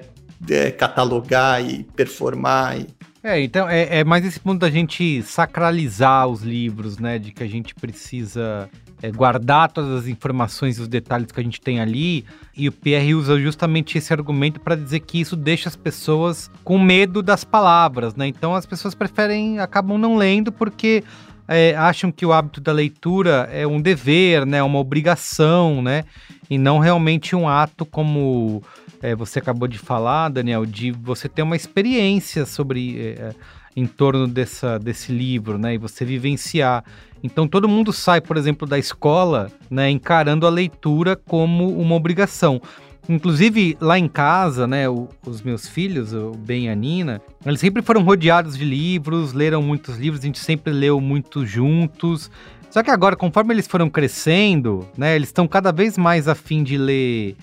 [0.48, 2.78] É, catalogar e performar.
[2.80, 2.86] E...
[3.22, 7.18] É, então é, é mais esse ponto da gente sacralizar os livros, né?
[7.18, 8.68] De que a gente precisa
[9.02, 12.24] é, guardar todas as informações e os detalhes que a gente tem ali.
[12.56, 16.78] E o Pierre usa justamente esse argumento para dizer que isso deixa as pessoas com
[16.78, 18.26] medo das palavras, né?
[18.26, 21.02] Então as pessoas preferem, acabam não lendo porque
[21.46, 24.62] é, acham que o hábito da leitura é um dever, né?
[24.62, 26.04] Uma obrigação, né?
[26.50, 28.62] E não realmente um ato como
[29.02, 33.34] é, você acabou de falar, Daniel, de você ter uma experiência sobre é,
[33.76, 35.74] em torno dessa, desse livro, né?
[35.74, 36.84] E você vivenciar.
[37.22, 42.60] Então todo mundo sai, por exemplo, da escola, né, encarando a leitura como uma obrigação.
[43.08, 47.58] Inclusive, lá em casa, né, o, os meus filhos, o Ben e a Nina, eles
[47.58, 52.30] sempre foram rodeados de livros, leram muitos livros, a gente sempre leu muito juntos.
[52.70, 56.76] Só que agora, conforme eles foram crescendo, né, eles estão cada vez mais afim de
[56.76, 57.36] ler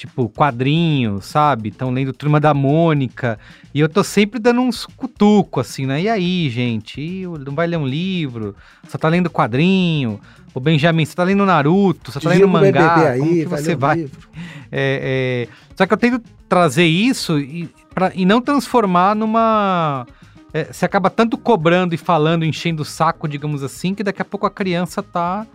[0.00, 1.68] tipo, quadrinhos, sabe?
[1.68, 3.38] Estão lendo Turma da Mônica.
[3.74, 6.00] E eu tô sempre dando uns cutuco, assim, né?
[6.00, 7.00] E aí, gente?
[7.02, 8.56] E não vai ler um livro?
[8.88, 10.18] Só tá lendo quadrinho?
[10.54, 12.10] O Benjamin, você tá lendo Naruto?
[12.10, 13.10] Você tá lendo Diga mangá?
[13.10, 13.96] Aí, Como que vai você um vai?
[13.96, 14.28] livro.
[14.72, 20.06] É, é, Só que eu tento trazer isso e, pra, e não transformar numa.
[20.54, 24.24] É, você acaba tanto cobrando e falando, enchendo o saco, digamos assim, que daqui a
[24.24, 25.46] pouco a criança tá.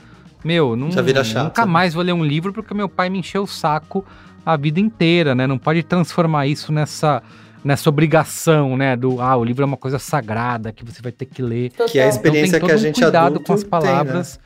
[0.43, 1.71] Meu, não, Já vira chato, nunca né?
[1.71, 4.05] mais vou ler um livro porque meu pai me encheu o saco
[4.45, 5.47] a vida inteira, né?
[5.47, 7.23] Não pode transformar isso nessa,
[7.63, 8.95] nessa obrigação, né?
[8.95, 11.71] Do ah, o livro é uma coisa sagrada que você vai ter que ler.
[11.89, 13.65] Que é a experiência Então que a todo um gente cuidado adulto com as tem,
[13.65, 13.69] né?
[13.71, 14.39] palavras.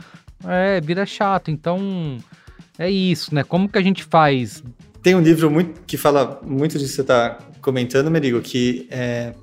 [0.48, 1.52] É, vira chato.
[1.52, 2.18] Então,
[2.78, 3.44] é isso, né?
[3.44, 4.64] Como que a gente faz?
[5.04, 9.34] Tem um livro muito que fala muito disso que você está comentando, Merigo, que é,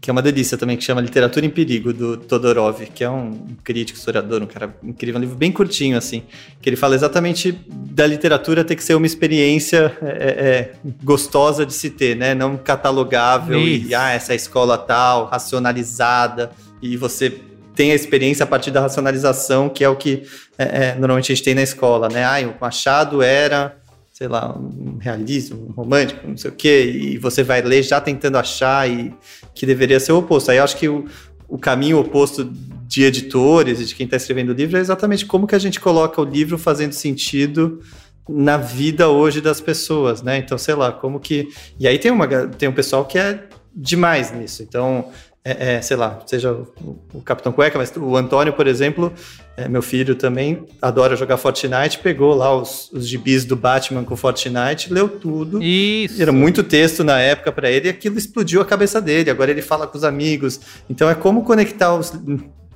[0.00, 3.56] que é uma delícia também, que chama Literatura em Perigo, do Todorov, que é um
[3.64, 6.22] crítico, historiador, um cara incrível, um livro bem curtinho, assim,
[6.60, 10.72] que ele fala exatamente da literatura ter que ser uma experiência é, é,
[11.02, 12.34] gostosa de se ter, né?
[12.34, 13.88] Não catalogável Isso.
[13.88, 17.40] e, ah, essa é escola tal, racionalizada, e você
[17.74, 20.22] tem a experiência a partir da racionalização, que é o que
[20.58, 22.24] é, é, normalmente a gente tem na escola, né?
[22.24, 23.76] Ah, o Machado era
[24.16, 28.00] sei lá, um realismo, um romântico, não sei o quê, e você vai ler já
[28.00, 29.14] tentando achar e
[29.54, 30.50] que deveria ser o oposto.
[30.50, 31.04] Aí eu acho que o,
[31.46, 32.50] o caminho oposto
[32.86, 35.78] de editores e de quem está escrevendo o livro é exatamente como que a gente
[35.78, 37.82] coloca o livro fazendo sentido
[38.26, 40.38] na vida hoje das pessoas, né?
[40.38, 41.50] Então, sei lá, como que...
[41.78, 43.44] E aí tem, uma, tem um pessoal que é
[43.74, 44.62] demais nisso.
[44.62, 45.10] Então,
[45.48, 49.12] é, é, sei lá, seja o, o, Capitão Cueca, mas o Antônio, por exemplo,
[49.56, 54.16] é, meu filho também adora jogar Fortnite, pegou lá os, os gibis do Batman com
[54.16, 55.62] Fortnite, leu tudo.
[55.62, 56.20] Isso.
[56.20, 59.30] Era muito texto na época para ele e aquilo explodiu a cabeça dele.
[59.30, 60.58] Agora ele fala com os amigos.
[60.90, 62.12] Então é como conectar os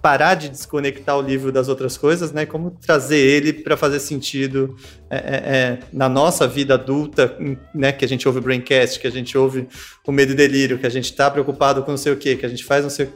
[0.02, 2.46] parar de desconectar o livro das outras coisas, né?
[2.46, 4.76] Como trazer ele para fazer sentido
[5.10, 7.36] é, é, é, na nossa vida adulta,
[7.74, 7.92] né?
[7.92, 9.68] Que a gente ouve o Braincast, que a gente ouve
[10.06, 12.44] o Medo e Delírio, que a gente está preocupado com não sei o quê, que
[12.44, 13.08] a gente faz não sei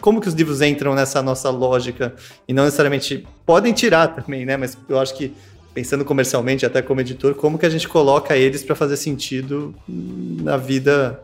[0.00, 2.14] como que os livros entram nessa nossa lógica
[2.46, 4.56] e não necessariamente podem tirar também, né?
[4.56, 5.34] Mas eu acho que
[5.74, 10.56] pensando comercialmente, até como editor, como que a gente coloca eles para fazer sentido na
[10.56, 11.20] vida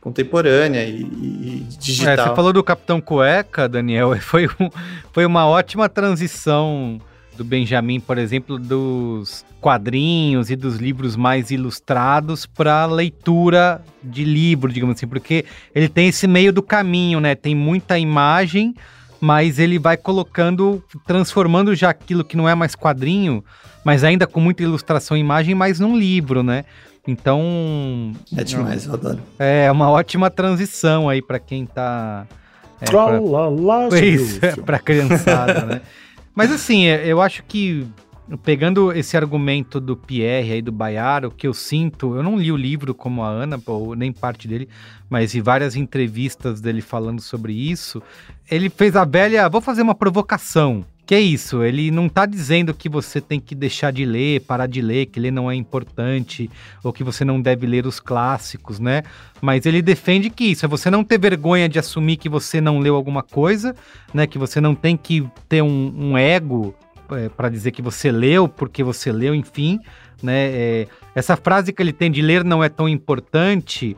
[0.00, 2.14] contemporânea e, e digital.
[2.14, 4.70] É, você falou do Capitão Cueca, Daniel, foi, um,
[5.12, 7.00] foi uma ótima transição
[7.36, 14.72] do Benjamin, por exemplo, dos quadrinhos e dos livros mais ilustrados para leitura de livro,
[14.72, 15.44] digamos assim, porque
[15.74, 17.34] ele tem esse meio do caminho, né?
[17.34, 18.74] Tem muita imagem,
[19.20, 23.44] mas ele vai colocando, transformando já aquilo que não é mais quadrinho,
[23.84, 26.64] mas ainda com muita ilustração e imagem, mas num livro, né?
[27.06, 28.12] Então.
[28.36, 29.20] É demais, eu adoro.
[29.38, 32.26] É uma ótima transição aí para quem tá.
[32.80, 33.20] É, pra,
[34.00, 35.80] isso, é, pra criançada, né?
[36.34, 37.86] Mas assim, é, eu acho que
[38.38, 42.52] pegando esse argumento do Pierre aí do Baiar, o que eu sinto, eu não li
[42.52, 44.68] o livro como a Ana, ou nem parte dele,
[45.08, 48.02] mas vi várias entrevistas dele falando sobre isso.
[48.50, 50.84] Ele fez a velha, vou fazer uma provocação.
[51.10, 54.68] Que é isso, ele não está dizendo que você tem que deixar de ler, parar
[54.68, 56.48] de ler, que ler não é importante,
[56.84, 59.02] ou que você não deve ler os clássicos, né?
[59.40, 62.78] Mas ele defende que isso, é você não ter vergonha de assumir que você não
[62.78, 63.74] leu alguma coisa,
[64.14, 64.24] né?
[64.24, 66.76] Que você não tem que ter um, um ego
[67.10, 69.80] é, para dizer que você leu, porque você leu, enfim,
[70.22, 70.46] né?
[70.52, 73.96] É, essa frase que ele tem de ler não é tão importante.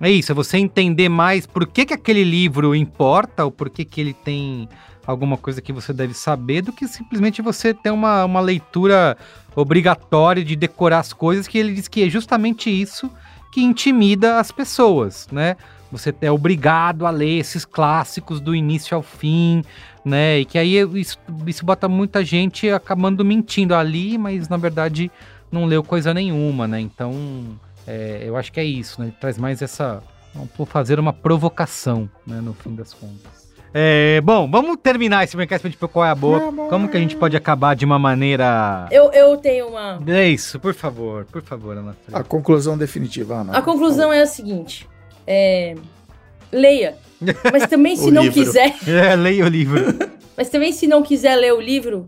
[0.00, 3.84] É isso, é você entender mais por que, que aquele livro importa, ou por que,
[3.84, 4.66] que ele tem
[5.06, 9.16] alguma coisa que você deve saber do que simplesmente você ter uma, uma leitura
[9.54, 13.10] obrigatória de decorar as coisas, que ele diz que é justamente isso
[13.52, 15.56] que intimida as pessoas, né?
[15.90, 19.62] Você é obrigado a ler esses clássicos do início ao fim,
[20.04, 20.40] né?
[20.40, 25.10] E que aí isso, isso bota muita gente acabando mentindo ali, mas na verdade
[25.50, 26.80] não leu coisa nenhuma, né?
[26.80, 29.06] Então, é, eu acho que é isso, né?
[29.06, 30.02] Ele traz mais essa.
[30.66, 32.42] Fazer uma provocação, né?
[32.42, 33.55] No fim das contas.
[33.78, 36.50] É, bom, vamos terminar esse podcast pra gente ver qual é a boa.
[36.70, 38.88] Como que a gente pode acabar de uma maneira.
[38.90, 40.00] Eu, eu tenho uma.
[40.06, 41.94] É isso, por favor, por favor, Ana.
[42.10, 43.58] A conclusão definitiva, Ana.
[43.58, 44.88] A conclusão é a seguinte:
[45.26, 45.74] é...
[46.50, 46.96] leia.
[47.52, 48.42] Mas também, se não livro.
[48.42, 48.74] quiser.
[48.88, 49.84] É, leia o livro.
[50.34, 52.06] Mas também, se não quiser ler o livro,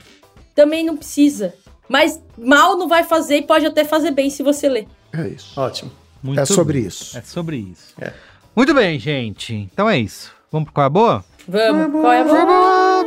[0.55, 1.53] também não precisa.
[1.87, 4.89] Mas mal não vai fazer e pode até fazer bem se você ler.
[5.13, 5.61] É isso.
[5.61, 5.93] Ótimo.
[6.23, 6.89] Muito é sobre bem.
[6.89, 7.19] isso.
[7.19, 7.95] É sobre isso.
[8.01, 8.15] É.
[8.57, 9.55] Muito bem, gente.
[9.55, 10.33] Então é isso.
[10.51, 11.25] Vamos pro qual é a boa?
[11.51, 13.05] Vamos, qual é a boa?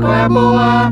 [0.00, 0.90] Qual é a boa?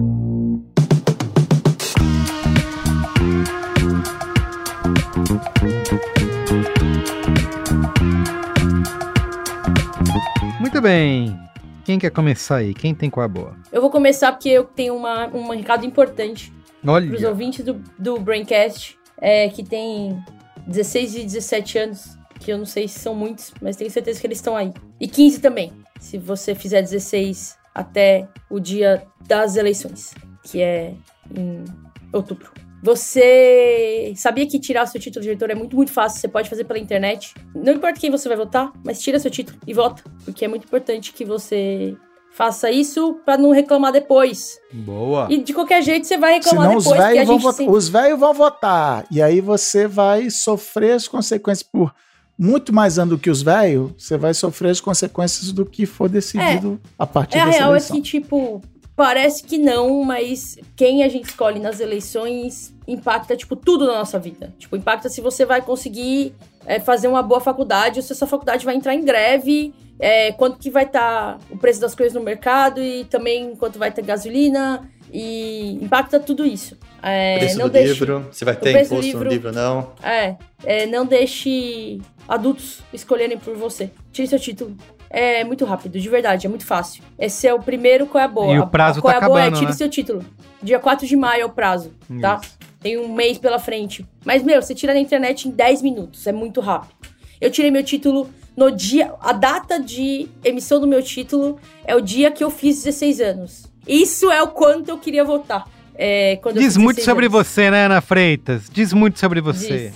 [10.61, 11.37] Muito bem.
[11.85, 12.73] Quem quer começar aí?
[12.73, 13.57] Quem tem qual é a boa?
[13.73, 18.21] Eu vou começar porque eu tenho uma, um recado importante para os ouvintes do, do
[18.21, 20.23] Braincast, é, que tem
[20.69, 24.27] 16 e 17 anos que eu não sei se são muitos, mas tenho certeza que
[24.27, 24.73] eles estão aí.
[24.99, 30.13] E 15 também, se você fizer 16 até o dia das eleições,
[30.43, 30.95] que é
[31.37, 31.65] em
[32.13, 32.51] outubro.
[32.83, 36.19] Você sabia que tirar seu título de eleitor é muito, muito fácil.
[36.19, 37.35] Você pode fazer pela internet.
[37.55, 40.03] Não importa quem você vai votar, mas tira seu título e vota.
[40.25, 41.95] Porque é muito importante que você
[42.33, 44.59] faça isso para não reclamar depois.
[44.73, 45.27] Boa.
[45.29, 46.99] E de qualquer jeito você vai reclamar Senão depois.
[46.99, 47.75] Os velhos vão, sempre...
[47.75, 49.07] os velhos vão votar.
[49.11, 51.95] E aí você vai sofrer as consequências por
[52.41, 56.09] muito mais ano do que os velhos, você vai sofrer as consequências do que for
[56.09, 57.67] decidido é, a partir é, dessa eleição.
[57.67, 58.63] A real é que, tipo,
[58.97, 64.19] parece que não, mas quem a gente escolhe nas eleições impacta, tipo, tudo na nossa
[64.19, 64.55] vida.
[64.59, 66.35] Tipo, impacta se você vai conseguir
[66.65, 70.33] é, fazer uma boa faculdade ou se a sua faculdade vai entrar em greve, é,
[70.33, 73.93] quanto que vai estar tá o preço das coisas no mercado e também quanto vai
[73.93, 76.77] ter gasolina e impacta tudo isso.
[77.03, 77.93] É, preço não do deixe...
[77.93, 79.93] livro, se vai ter imposto livro, no livro não.
[80.03, 83.91] É, é, não deixe adultos escolherem por você.
[84.13, 84.77] Tire seu título.
[85.09, 87.03] É muito rápido, de verdade, é muito fácil.
[87.19, 88.55] Esse é o primeiro qual é a boa.
[88.55, 89.73] E o prazo a, qual tá é a boa é tire né?
[89.73, 90.25] seu título.
[90.63, 92.15] Dia 4 de maio é o prazo, tá?
[92.15, 92.21] Isso.
[92.21, 92.41] tá?
[92.81, 94.07] Tem um mês pela frente.
[94.25, 96.95] Mas, meu, você tira na internet em 10 minutos, é muito rápido.
[97.41, 99.15] Eu tirei meu título no dia.
[99.21, 103.70] A data de emissão do meu título é o dia que eu fiz 16 anos.
[103.91, 105.69] Isso é o quanto eu queria votar.
[105.95, 107.39] É, Diz muito sobre anos.
[107.39, 108.71] você, né, Ana Freitas?
[108.73, 109.93] Diz muito sobre você.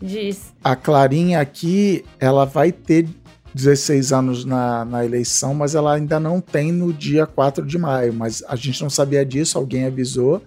[0.00, 0.10] Diz.
[0.10, 0.54] Diz.
[0.62, 3.08] A Clarinha aqui, ela vai ter
[3.54, 8.12] 16 anos na, na eleição, mas ela ainda não tem no dia 4 de maio.
[8.12, 10.42] Mas a gente não sabia disso, alguém avisou.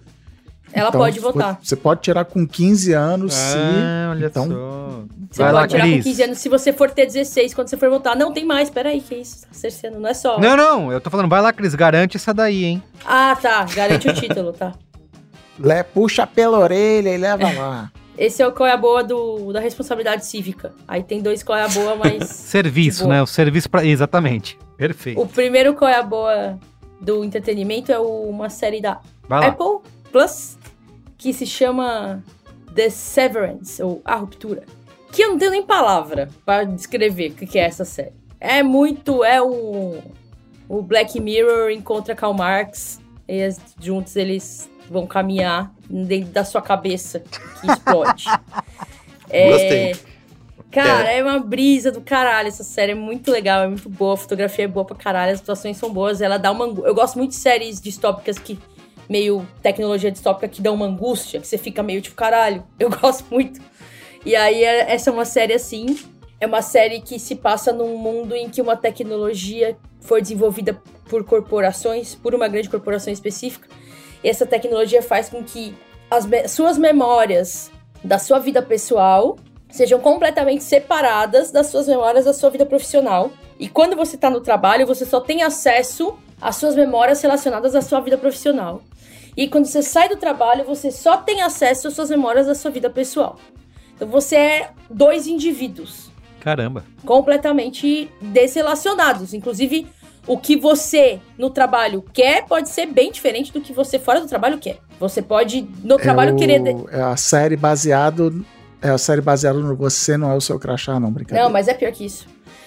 [0.72, 1.58] Ela Então, pode votar.
[1.62, 5.02] Você pode tirar com 15 anos Ah, olha então- só.
[5.30, 5.96] Você Vai pode lá, tirar Cris.
[5.98, 8.16] com 15 anos se você for ter 16 quando você for votar.
[8.16, 9.42] Não, tem mais, peraí, que isso?
[9.42, 10.38] Tá cerceando, não é só.
[10.38, 12.82] Não, não, eu tô falando, vai lá, Cris, garante essa daí, hein?
[13.04, 14.72] Ah, tá, garante o título, tá.
[15.56, 17.90] se le, puxa pela orelha e leva lá.
[18.18, 20.72] Esse é o qual é a boa do, da responsabilidade cívica.
[20.86, 22.28] Aí tem dois qual é a boa, mas.
[22.28, 23.14] Serviço, Boa.
[23.16, 23.22] né?
[23.22, 23.84] O serviço pra.
[23.86, 24.58] Exatamente.
[24.76, 25.18] Perfeito.
[25.20, 26.58] o primeiro qual é a boa
[27.00, 29.46] do entretenimento é o- uma série da Vai lá.
[29.46, 29.78] Apple
[30.12, 30.58] Plus
[31.22, 32.20] que se chama
[32.74, 34.64] The Severance, ou A Ruptura.
[35.12, 38.12] Que eu não tenho nem palavra pra descrever o que que é essa série.
[38.40, 39.22] É muito.
[39.22, 40.02] É o.
[40.68, 43.00] O Black Mirror encontra Karl Marx.
[43.28, 43.48] E
[43.80, 48.24] juntos eles vão caminhar dentro da sua cabeça que explode.
[49.34, 49.96] É, Gostei.
[50.70, 52.92] Cara, é uma brisa do caralho essa série.
[52.92, 54.12] É muito legal, é muito boa.
[54.12, 56.20] A fotografia é boa pra caralho, as atuações são boas.
[56.20, 56.66] Ela dá uma.
[56.86, 58.58] Eu gosto muito de séries distópicas que.
[59.08, 62.64] Meio tecnologia distópica que dá uma angústia, que você fica meio tipo, caralho.
[62.78, 63.60] Eu gosto muito.
[64.24, 65.98] E aí, é- essa é uma série assim.
[66.40, 71.24] É uma série que se passa num mundo em que uma tecnologia foi desenvolvida por
[71.24, 73.68] corporações, por uma grande corporação específica.
[74.24, 75.74] E essa tecnologia faz com que
[76.10, 77.70] as me- suas memórias
[78.02, 79.36] da sua vida pessoal
[79.70, 83.30] sejam completamente separadas das suas memórias da sua vida profissional.
[83.58, 87.80] E quando você está no trabalho, você só tem acesso às suas memórias relacionadas à
[87.80, 88.82] sua vida profissional.
[89.36, 92.70] E quando você sai do trabalho, você só tem acesso às suas memórias da sua
[92.70, 93.38] vida pessoal.
[93.94, 96.10] Então você é dois indivíduos
[96.40, 96.84] Caramba.
[97.04, 99.32] completamente desrelacionados.
[99.32, 99.86] Inclusive,
[100.26, 104.26] o que você no trabalho quer pode ser bem diferente do que você fora do
[104.26, 104.78] trabalho quer.
[105.00, 106.62] Você pode no trabalho é, o- querer.
[106.90, 108.44] é a série baseado.
[108.80, 111.44] É a série baseada no Você Não É o Seu Crachá, não, brincadeira.
[111.44, 112.26] Não, mas é pior que isso.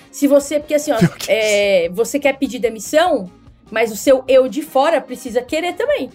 [0.10, 0.60] Se você.
[0.60, 3.30] Porque assim, ó, que é, você quer pedir demissão,
[3.70, 6.10] mas o seu eu de fora precisa querer também.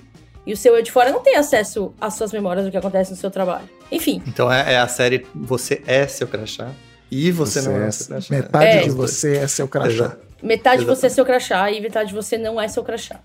[0.47, 3.11] E o seu eu de fora não tem acesso às suas memórias do que acontece
[3.11, 3.69] no seu trabalho.
[3.93, 6.71] Enfim, Então é, é a série Você é seu crachá
[7.11, 8.35] e você, não é, é- seu crachá.
[8.35, 8.83] Metade É.
[8.83, 9.89] de você é seu crachá.
[9.91, 10.19] Exato.
[10.43, 13.21] metade de você é seu crachá e metade de você não é seu crachá.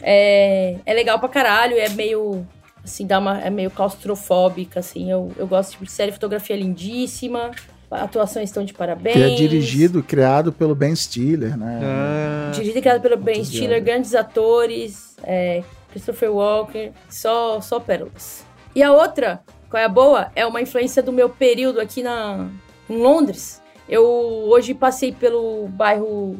[0.00, 2.46] É, é legal pra caralho, é meio.
[2.84, 5.10] Assim, dá uma, é meio claustrofóbica, assim.
[5.10, 7.50] Eu, eu gosto tipo, de série, fotografia lindíssima,
[7.90, 9.16] atuações estão de parabéns.
[9.16, 11.80] Que é dirigido, criado pelo Ben Stiller, né?
[11.82, 13.42] Ah, Dirigido e criado pelo Ben.
[13.42, 15.62] Stiller, grandes atores, é,
[15.94, 18.44] Christopher Walker, só, só pérolas.
[18.74, 19.40] E a outra,
[19.70, 20.32] qual é a boa?
[20.34, 22.48] É uma influência do meu período aqui na,
[22.90, 23.62] em Londres.
[23.88, 26.36] Eu hoje passei pelo bairro,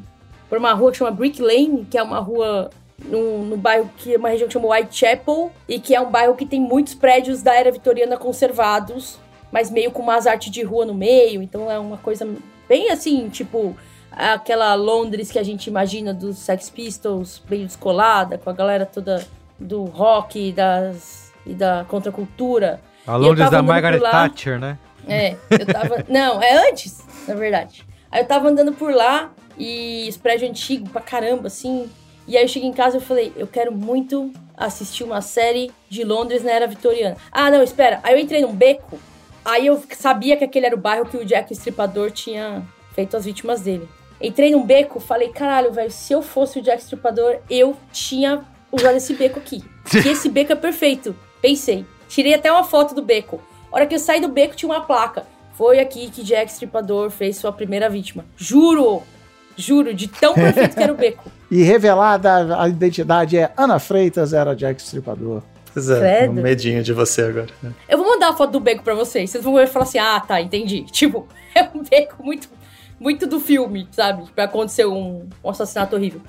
[0.49, 4.15] por uma rua que chama Brick Lane, que é uma rua no, no bairro que
[4.15, 7.41] é uma região que chama Whitechapel, e que é um bairro que tem muitos prédios
[7.41, 9.19] da era vitoriana conservados,
[9.53, 12.29] mas meio com umas artes de rua no meio, então é uma coisa
[12.69, 13.77] bem assim, tipo,
[14.11, 19.25] aquela Londres que a gente imagina dos Sex Pistols, bem descolada, com a galera toda
[19.59, 22.81] do rock das, e da contracultura.
[23.07, 24.01] a Londres da Margaret.
[24.01, 24.79] Thatcher, né?
[25.07, 26.05] É, eu tava.
[26.09, 27.87] não, é antes, na verdade.
[28.11, 31.91] Aí eu tava andando por lá e os prédios antigos pra caramba, assim.
[32.27, 36.05] E aí eu cheguei em casa e falei, eu quero muito assistir uma série de
[36.05, 37.17] Londres na era vitoriana.
[37.31, 38.01] Ah, não, espera.
[38.03, 38.99] Aí eu entrei num beco.
[39.45, 42.63] Aí eu sabia que aquele era o bairro que o Jack o Estripador tinha
[42.95, 43.87] feito as vítimas dele.
[44.21, 48.43] Entrei num beco, falei, caralho, velho, se eu fosse o Jack Estripador, eu tinha
[48.75, 49.63] usado esse beco aqui.
[49.91, 51.15] Que esse beco é perfeito.
[51.41, 51.85] Pensei.
[52.09, 53.41] Tirei até uma foto do beco.
[53.73, 55.27] A hora que eu saí do beco, tinha uma placa.
[55.57, 58.25] Foi aqui que Jack Stripador fez sua primeira vítima.
[58.37, 59.03] Juro!
[59.57, 61.31] Juro, de tão perfeito que era o beco.
[61.51, 65.43] E revelada a identidade é Ana Freitas era Jack Stripador.
[65.73, 67.49] Pois é, um medinho de você agora.
[67.61, 67.73] né?
[67.89, 69.29] Eu vou mandar a foto do beco pra vocês.
[69.31, 70.85] Vocês vão ver e falar assim: ah, tá, entendi.
[70.91, 72.49] Tipo, é um beco muito,
[72.99, 74.25] muito do filme, sabe?
[74.35, 76.21] Pra acontecer um, um assassinato horrível.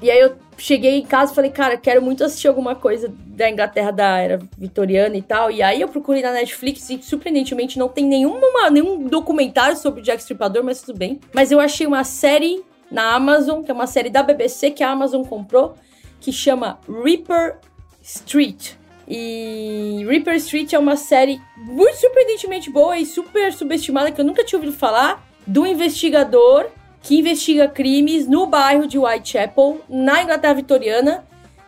[0.00, 3.50] E aí eu cheguei em casa e falei, cara, quero muito assistir alguma coisa da
[3.50, 5.50] Inglaterra da era vitoriana e tal.
[5.50, 10.02] E aí eu procurei na Netflix e, surpreendentemente, não tem nenhuma, nenhum documentário sobre o
[10.02, 11.20] Jack Stripador, mas tudo bem.
[11.32, 14.90] Mas eu achei uma série na Amazon, que é uma série da BBC que a
[14.90, 15.74] Amazon comprou,
[16.20, 17.58] que chama Reaper
[18.00, 18.72] Street.
[19.06, 24.44] E Reaper Street é uma série muito surpreendentemente boa e super subestimada que eu nunca
[24.44, 26.66] tinha ouvido falar do investigador
[27.02, 31.24] que investiga crimes no bairro de Whitechapel, na Inglaterra vitoriana,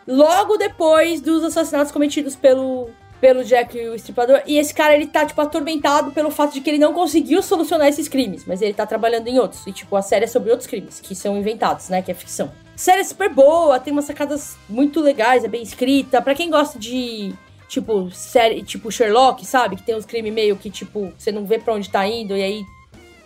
[0.07, 2.89] logo depois dos assassinatos cometidos pelo
[3.21, 4.41] pelo Jack o Estripador.
[4.47, 7.87] E esse cara, ele tá, tipo, atormentado pelo fato de que ele não conseguiu solucionar
[7.87, 9.65] esses crimes, mas ele tá trabalhando em outros.
[9.67, 12.51] E, tipo, a série é sobre outros crimes, que são inventados, né, que é ficção.
[12.73, 16.19] A série é super boa, tem umas sacadas muito legais, é bem escrita.
[16.19, 17.31] Pra quem gosta de,
[17.69, 19.75] tipo, série, tipo Sherlock, sabe?
[19.75, 22.41] Que tem uns crimes meio que, tipo, você não vê pra onde tá indo e
[22.41, 22.63] aí,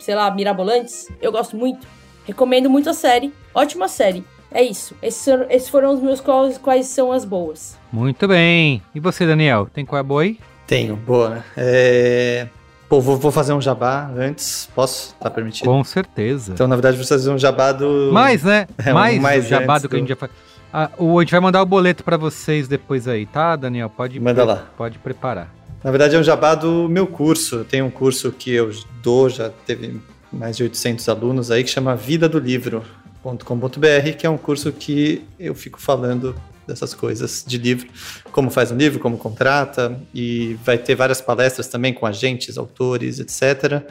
[0.06, 1.10] sei lá, mirabolantes.
[1.20, 1.88] Eu gosto muito.
[2.26, 3.34] Recomendo muito a série.
[3.54, 4.24] Ótima série.
[4.52, 4.96] É isso.
[5.02, 7.78] Esses, esses foram os meus quais, quais são as boas.
[7.92, 8.84] Muito bem.
[8.94, 9.68] E você, Daniel?
[9.74, 10.40] Tem qual é boa aí?
[10.68, 11.30] Tenho, boa.
[11.30, 11.44] né?
[11.58, 12.48] É...
[12.88, 14.70] Pô, vou, vou fazer um jabá antes.
[14.76, 15.16] Posso?
[15.20, 15.66] Tá permitido?
[15.66, 16.54] Com certeza.
[16.54, 18.12] Então, na verdade, vou fazer um jabá do.
[18.14, 18.68] mais, né?
[18.86, 20.32] É, um mais, mais o jabá do que a gente já faz.
[20.72, 23.90] Ah, o, a gente vai mandar o boleto pra vocês depois aí, tá, Daniel?
[23.90, 24.68] Pode, Manda lá.
[24.78, 25.55] Pode preparar.
[25.86, 27.58] Na verdade, é um jabá do meu curso.
[27.58, 28.72] Eu tenho um curso que eu
[29.04, 30.02] dou, já teve
[30.34, 35.24] mais de 800 alunos aí, que chama Vida do Livro.com.br, que é um curso que
[35.40, 37.88] eu fico falando dessas coisas de livro,
[38.32, 43.20] como faz um livro, como contrata, e vai ter várias palestras também com agentes, autores,
[43.20, 43.84] etc.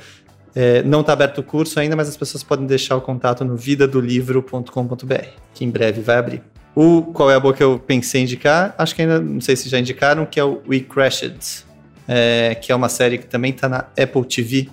[0.52, 3.56] É, não está aberto o curso ainda, mas as pessoas podem deixar o contato no
[3.56, 6.42] vidadolivro.com.br, que em breve vai abrir.
[6.74, 8.74] O qual é a boa que eu pensei em indicar?
[8.76, 11.64] Acho que ainda não sei se já indicaram, que é o We Crashed,
[12.08, 14.68] é, que é uma série que também está na Apple TV,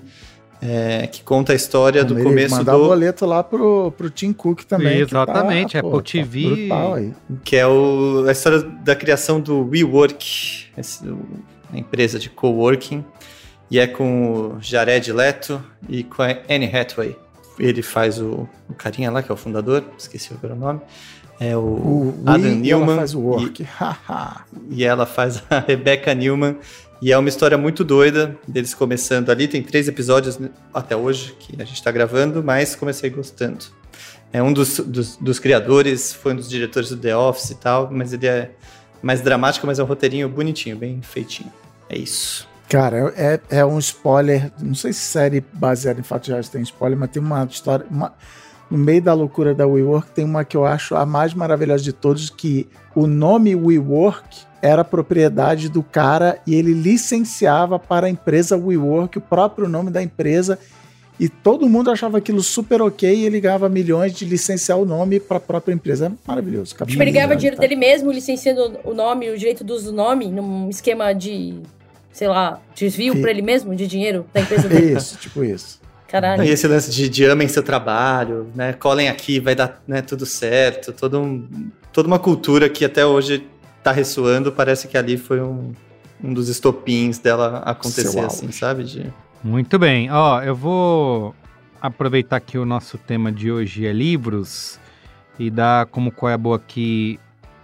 [0.61, 2.87] é, que conta a história do começo mandar o do.
[2.89, 4.97] boleto lá pro, pro Tim Cook também.
[4.97, 6.67] que Exatamente, tá, Apple pô, TV.
[6.69, 7.01] Tá
[7.43, 11.03] que é o- a história da criação do WeWork, esse-
[11.73, 13.03] a empresa de coworking,
[13.71, 17.15] e é com o Jared Leto e com a Anne Hathaway.
[17.57, 20.79] Ele faz o, o carinha lá, que é o fundador, esqueci agora o nome,
[21.39, 23.63] é o, O Adam Wii, e ela Newman, faz o work.
[23.79, 24.45] Haha.
[24.69, 26.57] e ela faz a Rebecca Newman,
[27.01, 30.39] e é uma história muito doida, deles começando ali, tem três episódios
[30.73, 33.65] até hoje que a gente está gravando, mas comecei gostando.
[34.31, 37.89] É um dos, dos, dos criadores, foi um dos diretores do The Office e tal,
[37.91, 38.51] mas ele é
[39.01, 41.51] mais dramático, mas é um roteirinho bonitinho, bem feitinho.
[41.89, 42.47] É isso.
[42.69, 44.49] Cara, é, é um spoiler.
[44.61, 47.85] Não sei se série baseada em fatos reais tem spoiler, mas tem uma história.
[47.89, 48.13] uma-
[48.69, 51.91] no meio da loucura da WeWork, tem uma que eu acho a mais maravilhosa de
[51.91, 54.23] todos: que o nome WeWork
[54.61, 60.01] era propriedade do cara e ele licenciava para a empresa WeWork, o próprio nome da
[60.01, 60.59] empresa.
[61.19, 65.19] E todo mundo achava aquilo super ok e ele ganhava milhões de licenciar o nome
[65.19, 66.07] para a própria empresa.
[66.07, 66.75] É maravilhoso.
[66.85, 67.61] Tipo, ele ganhava dinheiro Tá.
[67.61, 71.59] dele mesmo, licenciando o nome, o direito do uso do nome, num esquema de,
[72.11, 74.93] sei lá, desvio pra ele mesmo, de dinheiro da empresa dele.
[74.97, 75.79] Isso, tipo isso.
[76.07, 76.43] Caralho.
[76.43, 78.73] E esse lance de, de amem seu trabalho, né?
[78.73, 80.91] Colhem aqui, vai dar né, tudo certo.
[80.91, 83.47] Todo um, toda uma cultura que até hoje
[83.83, 84.51] tá ressoando.
[84.51, 85.73] Parece que ali foi um,
[86.23, 88.83] um dos estopins dela acontecer, assim, sabe?
[88.83, 89.13] De,
[89.43, 90.11] Muito bem.
[90.11, 91.35] Ó, eu vou
[91.81, 94.79] aproveitar que o nosso tema de hoje é livros
[95.39, 97.19] e dar como qual é a boa aqui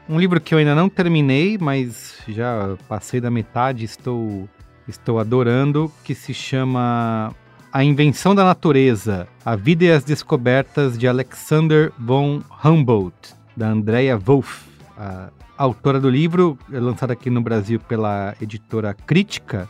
[0.09, 4.47] um livro que eu ainda não terminei, mas já passei da metade, estou
[4.87, 7.35] estou adorando, que se chama
[7.73, 14.17] A Invenção da Natureza: A Vida e as Descobertas de Alexander von Humboldt, da Andrea
[14.17, 14.65] Wolff,
[14.97, 19.67] a autora do livro, é lançado aqui no Brasil pela editora Crítica.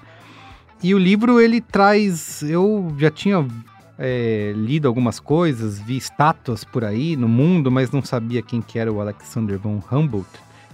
[0.84, 2.44] E o livro ele traz.
[2.44, 3.48] Eu já tinha
[3.98, 8.78] é, lido algumas coisas, vi estátuas por aí no mundo, mas não sabia quem que
[8.78, 10.30] era o Alexander von Humboldt.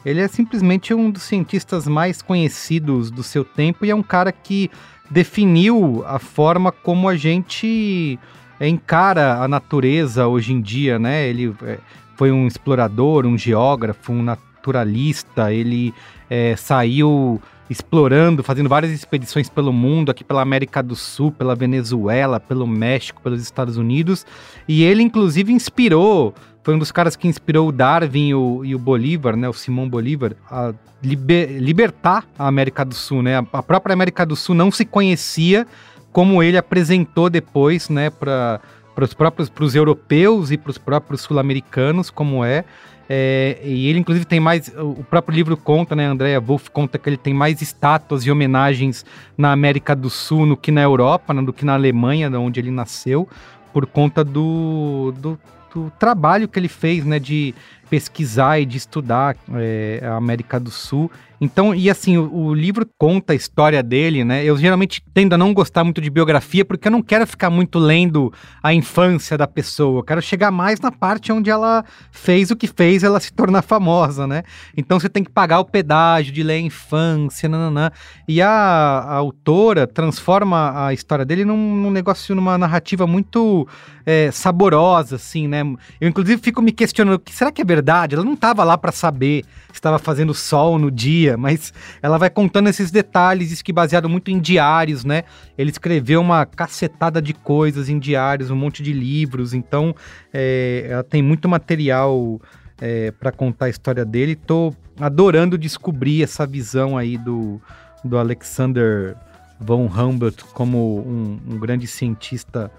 [0.06, 4.32] Ele é simplesmente um dos cientistas mais conhecidos do seu tempo e é um cara
[4.34, 4.70] que
[5.10, 8.20] definiu a forma como a gente
[8.60, 11.28] é, encara a natureza hoje em dia, né?
[11.28, 11.80] Ele é,
[12.18, 14.24] foi um explorador, um geógrafo, um
[14.64, 15.94] naturalista, ele
[16.30, 22.40] é, saiu explorando, fazendo várias expedições pelo mundo, aqui pela América do Sul, pela Venezuela,
[22.40, 24.26] pelo México, pelos Estados Unidos,
[24.68, 26.34] e ele inclusive inspirou,
[26.64, 29.54] foi um dos caras que inspirou o Darwin e o, e o Bolívar, né, o
[29.54, 33.38] Simão Bolívar, a liber- libertar a América do Sul, né?
[33.52, 35.66] A, própria América do Sul não se conhecia
[36.12, 38.62] como ele apresentou depois, né, para
[38.94, 42.64] para os próprios para os europeus e para os próprios sul-americanos, como é.
[43.10, 44.72] É, e ele, inclusive, tem mais.
[44.78, 46.06] O próprio livro conta, né?
[46.06, 49.06] Andrea Wolff conta que ele tem mais estátuas e homenagens
[49.38, 52.60] na América do Sul do que na Europa, né, do que na Alemanha, de onde
[52.60, 53.28] ele nasceu,
[53.74, 55.40] por conta do, do,
[55.74, 57.20] do trabalho que ele fez, né?
[57.20, 57.54] De
[57.94, 61.12] pesquisar e de estudar é, a América do Sul.
[61.40, 64.46] Então, e assim, o, o, livro conta a história dele, né?
[64.46, 67.78] Eu geralmente tendo a não gostar muito de biografia, porque eu não quero ficar muito
[67.78, 68.34] lendo
[68.64, 70.00] a infância da pessoa.
[70.00, 73.62] Eu quero chegar mais na parte onde ela fez o que fez ela se tornar
[73.62, 74.44] famosa, né?
[74.76, 77.92] Então você tem que pagar o pedágio de ler a infância, nananã.
[78.26, 83.68] E a, a autora transforma a história dele num, num negócio, numa narrativa muito
[84.06, 85.62] é, saborosa, assim, né?
[86.00, 87.83] Eu, inclusive, fico me questionando, será que é verdade?
[88.16, 92.30] Ela não estava lá para saber se estava fazendo sol no dia, mas ela vai
[92.30, 95.24] contando esses detalhes, isso que baseado muito em diários, né?
[95.58, 99.96] Ele escreveu uma cacetada de coisas em diários, um monte de livros, então
[100.34, 102.40] é, ela tem muito material
[102.80, 104.36] é, para contar a história dele.
[104.36, 107.62] Tô adorando descobrir essa visão aí do,
[108.04, 109.16] do Alexander
[109.60, 112.72] von Humboldt como um, um grande cientista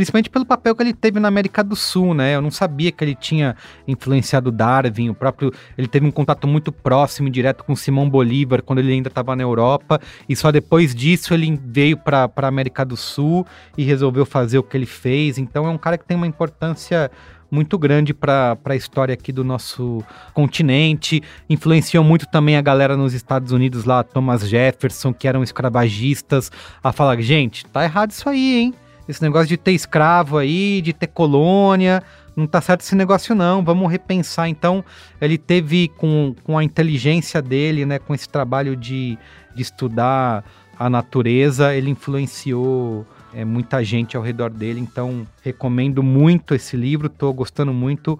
[0.00, 2.34] principalmente pelo papel que ele teve na América do Sul, né?
[2.34, 3.54] Eu não sabia que ele tinha
[3.86, 8.62] influenciado Darwin, o próprio, ele teve um contato muito próximo e direto com Simão Bolívar
[8.62, 12.82] quando ele ainda estava na Europa, e só depois disso ele veio para a América
[12.82, 13.46] do Sul
[13.76, 15.36] e resolveu fazer o que ele fez.
[15.36, 17.10] Então é um cara que tem uma importância
[17.50, 21.22] muito grande para a história aqui do nosso continente.
[21.46, 26.50] Influenciou muito também a galera nos Estados Unidos lá, Thomas Jefferson, que eram escravagistas,
[26.82, 28.74] a falar: gente, tá errado isso aí, hein?
[29.10, 32.00] Esse negócio de ter escravo aí, de ter colônia,
[32.36, 34.48] não tá certo esse negócio não, vamos repensar.
[34.48, 34.84] Então,
[35.20, 39.18] ele teve com, com a inteligência dele, né, com esse trabalho de,
[39.54, 40.44] de estudar
[40.78, 43.04] a natureza, ele influenciou
[43.34, 44.80] é, muita gente ao redor dele.
[44.80, 48.18] Então, recomendo muito esse livro, tô gostando muito.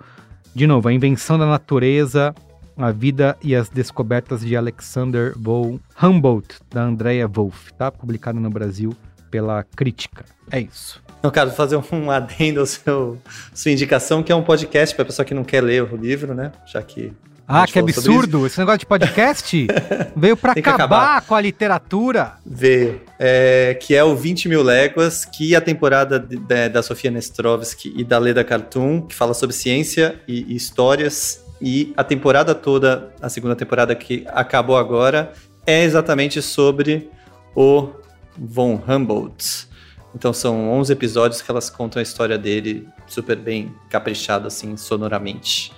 [0.53, 2.35] De novo, A Invenção da Natureza,
[2.77, 7.93] a Vida e as Descobertas de Alexander von Humboldt, da Andrea Wolff, tá?
[7.93, 8.95] Publicado no Brasil
[9.31, 10.25] pela crítica.
[10.51, 11.01] É isso.
[11.23, 13.19] Eu quero fazer um adendo seu
[13.55, 16.53] sua indicação, que é um podcast para pessoa que não quer ler o livro, né?
[16.67, 17.13] Já que.
[17.47, 18.47] Ah, que absurdo!
[18.47, 19.67] Esse negócio de podcast
[20.15, 22.35] veio para acabar, acabar, com a literatura.
[22.47, 23.01] Veio.
[23.19, 27.93] É, que é o 20 Mil Léguas, que a temporada de, de, da Sofia Nestrovski
[27.97, 31.45] e da Leda Cartoon, que fala sobre ciência e, e histórias.
[31.61, 35.33] E a temporada toda, a segunda temporada que acabou agora,
[35.67, 37.11] é exatamente sobre
[37.55, 37.91] o
[38.39, 39.69] von Humboldt.
[40.15, 45.73] Então são 11 episódios que elas contam a história dele super bem caprichado assim sonoramente.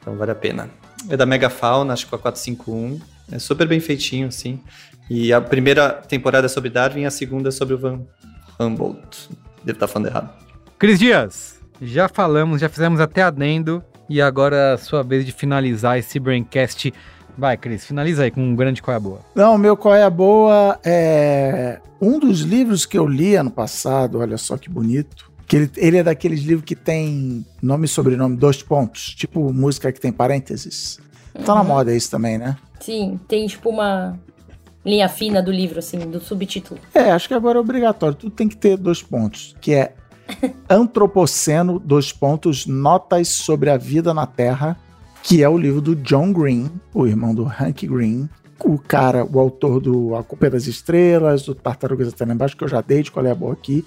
[0.00, 0.70] Então vale a pena.
[1.08, 3.00] É da Megafauna, acho que é a 451.
[3.30, 4.60] É super bem feitinho assim.
[5.08, 8.00] E a primeira temporada é sobre Darwin, a segunda é sobre o Van
[8.58, 9.28] Humboldt.
[9.62, 10.30] Devo estar falando errado.
[10.78, 15.32] Cris Dias, já falamos, já fizemos até adendo e agora é a sua vez de
[15.32, 16.92] finalizar esse Braincast
[17.36, 19.20] Vai, Cris, finaliza aí com um grande qual é a boa.
[19.34, 24.18] Não, meu qual é a boa é um dos livros que eu li ano passado,
[24.18, 25.30] olha só que bonito.
[25.46, 29.92] Que ele, ele é daqueles livros que tem nome e sobrenome, dois pontos, tipo música
[29.92, 30.98] que tem parênteses.
[31.34, 31.44] Uhum.
[31.44, 31.68] Tá na uhum.
[31.68, 32.56] moda isso também, né?
[32.80, 34.18] Sim, tem tipo uma
[34.84, 36.80] linha fina do livro, assim, do subtítulo.
[36.94, 38.16] É, acho que agora é obrigatório.
[38.16, 39.94] Tudo tem que ter dois pontos, que é
[40.68, 44.76] Antropoceno, dois pontos, notas sobre a vida na Terra,
[45.26, 48.28] que é o livro do John Green, o irmão do Hank Green,
[48.64, 52.62] o cara, o autor do A Culpa é das Estrelas, do Tartarugas Até Embaixo, que
[52.62, 53.84] eu já dei de qual é a boa aqui.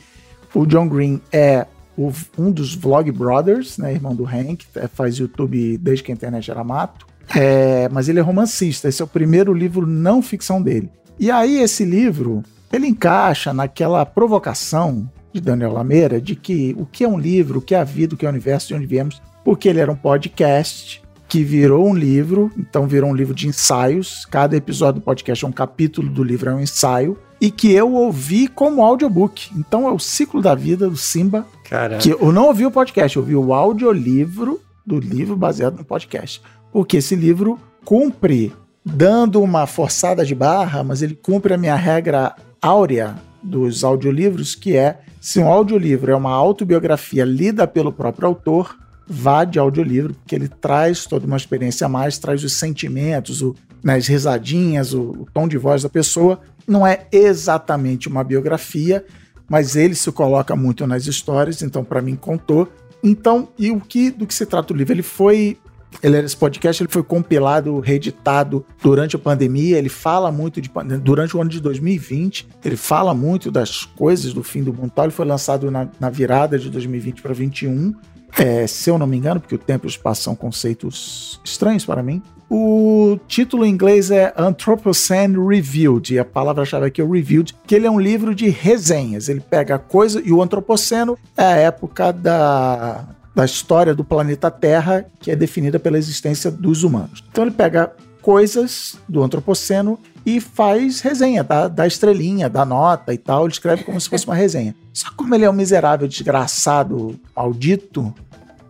[0.53, 1.65] O John Green é
[1.97, 6.13] o, um dos Vlog Brothers, né, irmão do Hank, é, faz YouTube desde que a
[6.13, 7.07] internet era mato.
[7.33, 10.89] É, mas ele é romancista, esse é o primeiro livro não ficção dele.
[11.17, 17.05] E aí esse livro, ele encaixa naquela provocação de Daniel Lameira de que o que
[17.05, 18.85] é um livro, o que é a vida, o que é o universo, de onde
[18.85, 23.47] viemos, porque ele era um podcast que virou um livro, então virou um livro de
[23.47, 24.25] ensaios.
[24.25, 27.15] Cada episódio do podcast é um capítulo do livro, é um ensaio.
[27.39, 29.51] E que eu ouvi como audiobook.
[29.55, 31.45] Então é o ciclo da vida do Simba.
[31.69, 32.01] Caraca.
[32.01, 36.41] Que eu não ouvi o podcast, eu ouvi o audiolivro do livro baseado no podcast.
[36.73, 38.51] Porque esse livro cumpre,
[38.83, 44.75] dando uma forçada de barra, mas ele cumpre a minha regra áurea dos audiolivros, que
[44.75, 48.75] é se um audiolivro é uma autobiografia lida pelo próprio autor,
[49.09, 53.55] vá de audiolivro, porque ele traz toda uma experiência a mais, traz os sentimentos, o,
[53.83, 56.39] né, as risadinhas, o, o tom de voz da pessoa.
[56.67, 59.03] Não é exatamente uma biografia,
[59.49, 62.71] mas ele se coloca muito nas histórias, então para mim contou.
[63.03, 64.93] Então, e o que do que se trata o livro?
[64.93, 65.57] Ele foi
[66.03, 69.77] ele, esse podcast ele foi compilado, reeditado durante a pandemia.
[69.77, 70.69] Ele fala muito de
[71.01, 72.47] durante o ano de 2020.
[72.63, 74.93] Ele fala muito das coisas do fim do mundo.
[74.97, 77.95] Ele foi lançado na, na virada de 2020 para 2021.
[78.37, 81.85] É, se eu não me engano, porque o tempo e o espaço são conceitos estranhos
[81.85, 82.21] para mim.
[82.49, 87.85] O título em inglês é Anthropocene Reviewed, e a palavra-chave aqui é Reviewed, que ele
[87.85, 89.29] é um livro de resenhas.
[89.29, 93.05] Ele pega a coisa, e o Antropoceno é a época da,
[93.35, 97.23] da história do planeta Terra, que é definida pela existência dos humanos.
[97.29, 99.99] Então ele pega coisas do Antropoceno
[100.35, 103.45] e faz resenha, dá, dá estrelinha, dá nota e tal.
[103.45, 104.75] Ele escreve como se fosse uma resenha.
[104.93, 108.13] Só como ele é um miserável, desgraçado, maldito,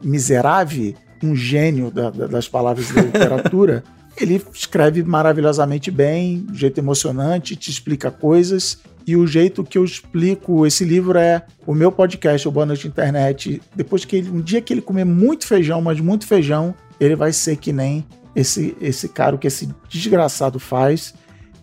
[0.01, 3.83] miserável, um gênio da, da, das palavras da literatura,
[4.19, 8.79] ele escreve maravilhosamente bem, de jeito emocionante, te explica coisas.
[9.05, 12.87] E o jeito que eu explico esse livro é o meu podcast, o Boa Noite
[12.87, 13.61] Internet.
[13.75, 17.33] Depois que ele, um dia que ele comer muito feijão, mas muito feijão, ele vai
[17.33, 18.05] ser que nem
[18.35, 21.13] esse, esse cara, que esse desgraçado faz.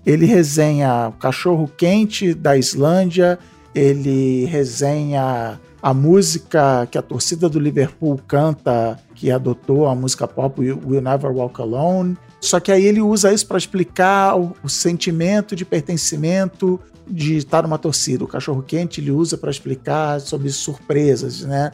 [0.06, 3.40] Ele resenha o cachorro quente da Islândia,
[3.74, 10.60] ele resenha a música que a torcida do Liverpool canta, que adotou a música pop
[10.60, 12.16] We'll Never Walk Alone.
[12.40, 17.64] Só que aí ele usa isso para explicar o, o, sentimento de pertencimento de estar
[17.64, 18.22] numa torcida.
[18.22, 21.72] O cachorro quente ele usa para explicar sobre surpresas, né?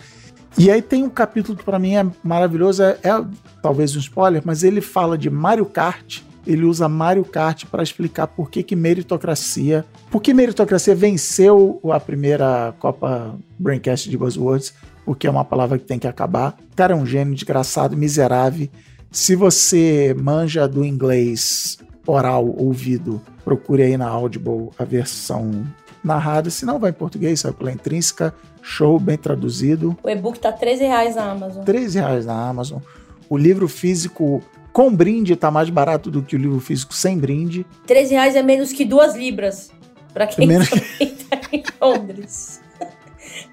[0.57, 3.25] E aí tem um capítulo que para mim é maravilhoso, é, é
[3.63, 8.27] talvez um spoiler, mas ele fala de Mario Kart ele usa Mario Kart para explicar
[8.27, 9.85] por que, que meritocracia.
[10.11, 14.75] Por que meritocracia venceu a primeira Copa Braincast de Buzzwords,
[15.05, 16.57] porque é uma palavra que tem que acabar.
[16.73, 18.69] O cara é um gênio, desgraçado, miserável.
[19.11, 25.67] Se você manja do inglês oral, ouvido, procure aí na Audible a versão
[26.03, 26.51] narrada.
[26.51, 28.35] Se não, vai em português, sai pela intrínseca.
[28.61, 29.97] Show, bem traduzido.
[30.03, 31.65] O e-book tá 13 reais na Amazon.
[31.65, 32.81] 13 reais na Amazon.
[33.29, 34.43] O livro físico
[34.73, 37.67] com brinde tá mais barato do que o livro físico sem brinde.
[37.87, 39.71] 13 reais é menos que duas libras.
[40.13, 40.69] Pra quem é menos...
[40.71, 42.61] tá em Londres.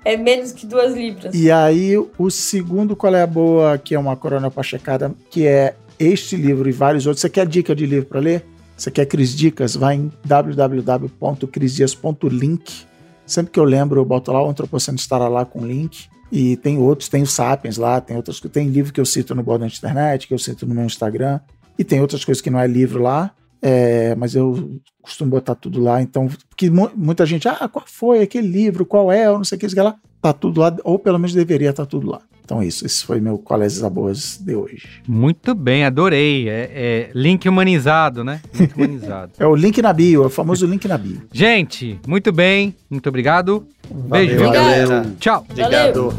[0.04, 1.36] É menos que duas libras.
[1.36, 5.76] E aí, o segundo, qual é a boa, que é uma corona pachecada, que é
[6.00, 7.22] este livro e vários outros.
[7.22, 8.44] Você quer dica de livro para ler?
[8.76, 9.76] Você quer Cris Dicas?
[9.76, 12.88] Vai em www.crisdias.link.
[13.26, 16.10] Sempre que eu lembro, eu boto lá, o Antropoceno estará lá com link.
[16.32, 19.44] E tem outros, tem o Sapiens lá, tem outras tem livro que eu cito no
[19.44, 21.40] blog da internet, que eu cito no meu Instagram,
[21.78, 23.32] e tem outras coisas que não é livro lá,
[23.62, 26.02] é, mas eu costumo botar tudo lá.
[26.02, 29.60] Então, porque muita gente, ah, qual foi aquele livro, qual é, ou não sei o
[29.60, 32.22] que, lá, tá tudo lá, ou pelo menos deveria estar tá tudo lá.
[32.50, 34.82] Então é isso, esse foi meu Colégios Boas de hoje.
[35.08, 36.50] Muito bem, adorei.
[36.50, 38.42] É, é, link humanizado, né?
[38.52, 39.34] Link humanizado.
[39.38, 41.22] é o link na bio, é o famoso link na bio.
[41.32, 43.68] Gente, muito bem, muito obrigado.
[43.88, 45.06] Beijo, Valeu.
[45.20, 45.46] Tchau.
[45.48, 46.12] Obrigado.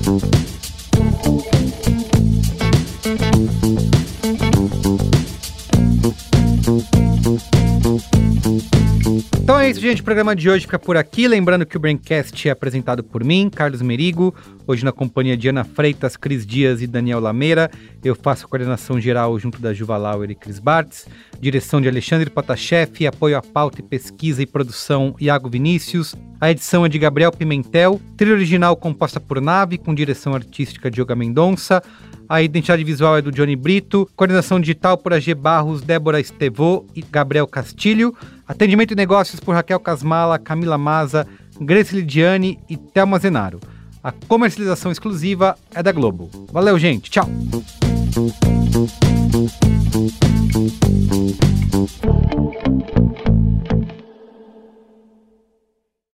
[0.00, 0.37] Então
[9.68, 10.00] é isso, gente.
[10.00, 11.28] O programa de hoje fica por aqui.
[11.28, 14.34] Lembrando que o Braincast é apresentado por mim, Carlos Merigo,
[14.66, 17.70] hoje na companhia de Ana Freitas, Cris Dias e Daniel Lameira.
[18.02, 21.06] Eu faço a coordenação geral junto da Juva Lauer e Cris Bartz.
[21.38, 26.14] Direção de Alexandre Potashev, apoio à pauta e pesquisa e produção Iago Vinícius.
[26.40, 28.00] A edição é de Gabriel Pimentel.
[28.16, 31.82] Trilha original composta por Nave, com direção artística de Yoga Mendonça.
[32.26, 34.08] A identidade visual é do Johnny Brito.
[34.14, 38.14] Coordenação digital por AG Barros, Débora Estevô e Gabriel Castilho.
[38.48, 41.26] Atendimento e Negócios por Raquel Casmala, Camila Maza,
[41.60, 43.60] Grace Lidiane e Thelma Zenaro.
[44.02, 46.30] A comercialização exclusiva é da Globo.
[46.50, 47.10] Valeu, gente.
[47.10, 47.28] Tchau.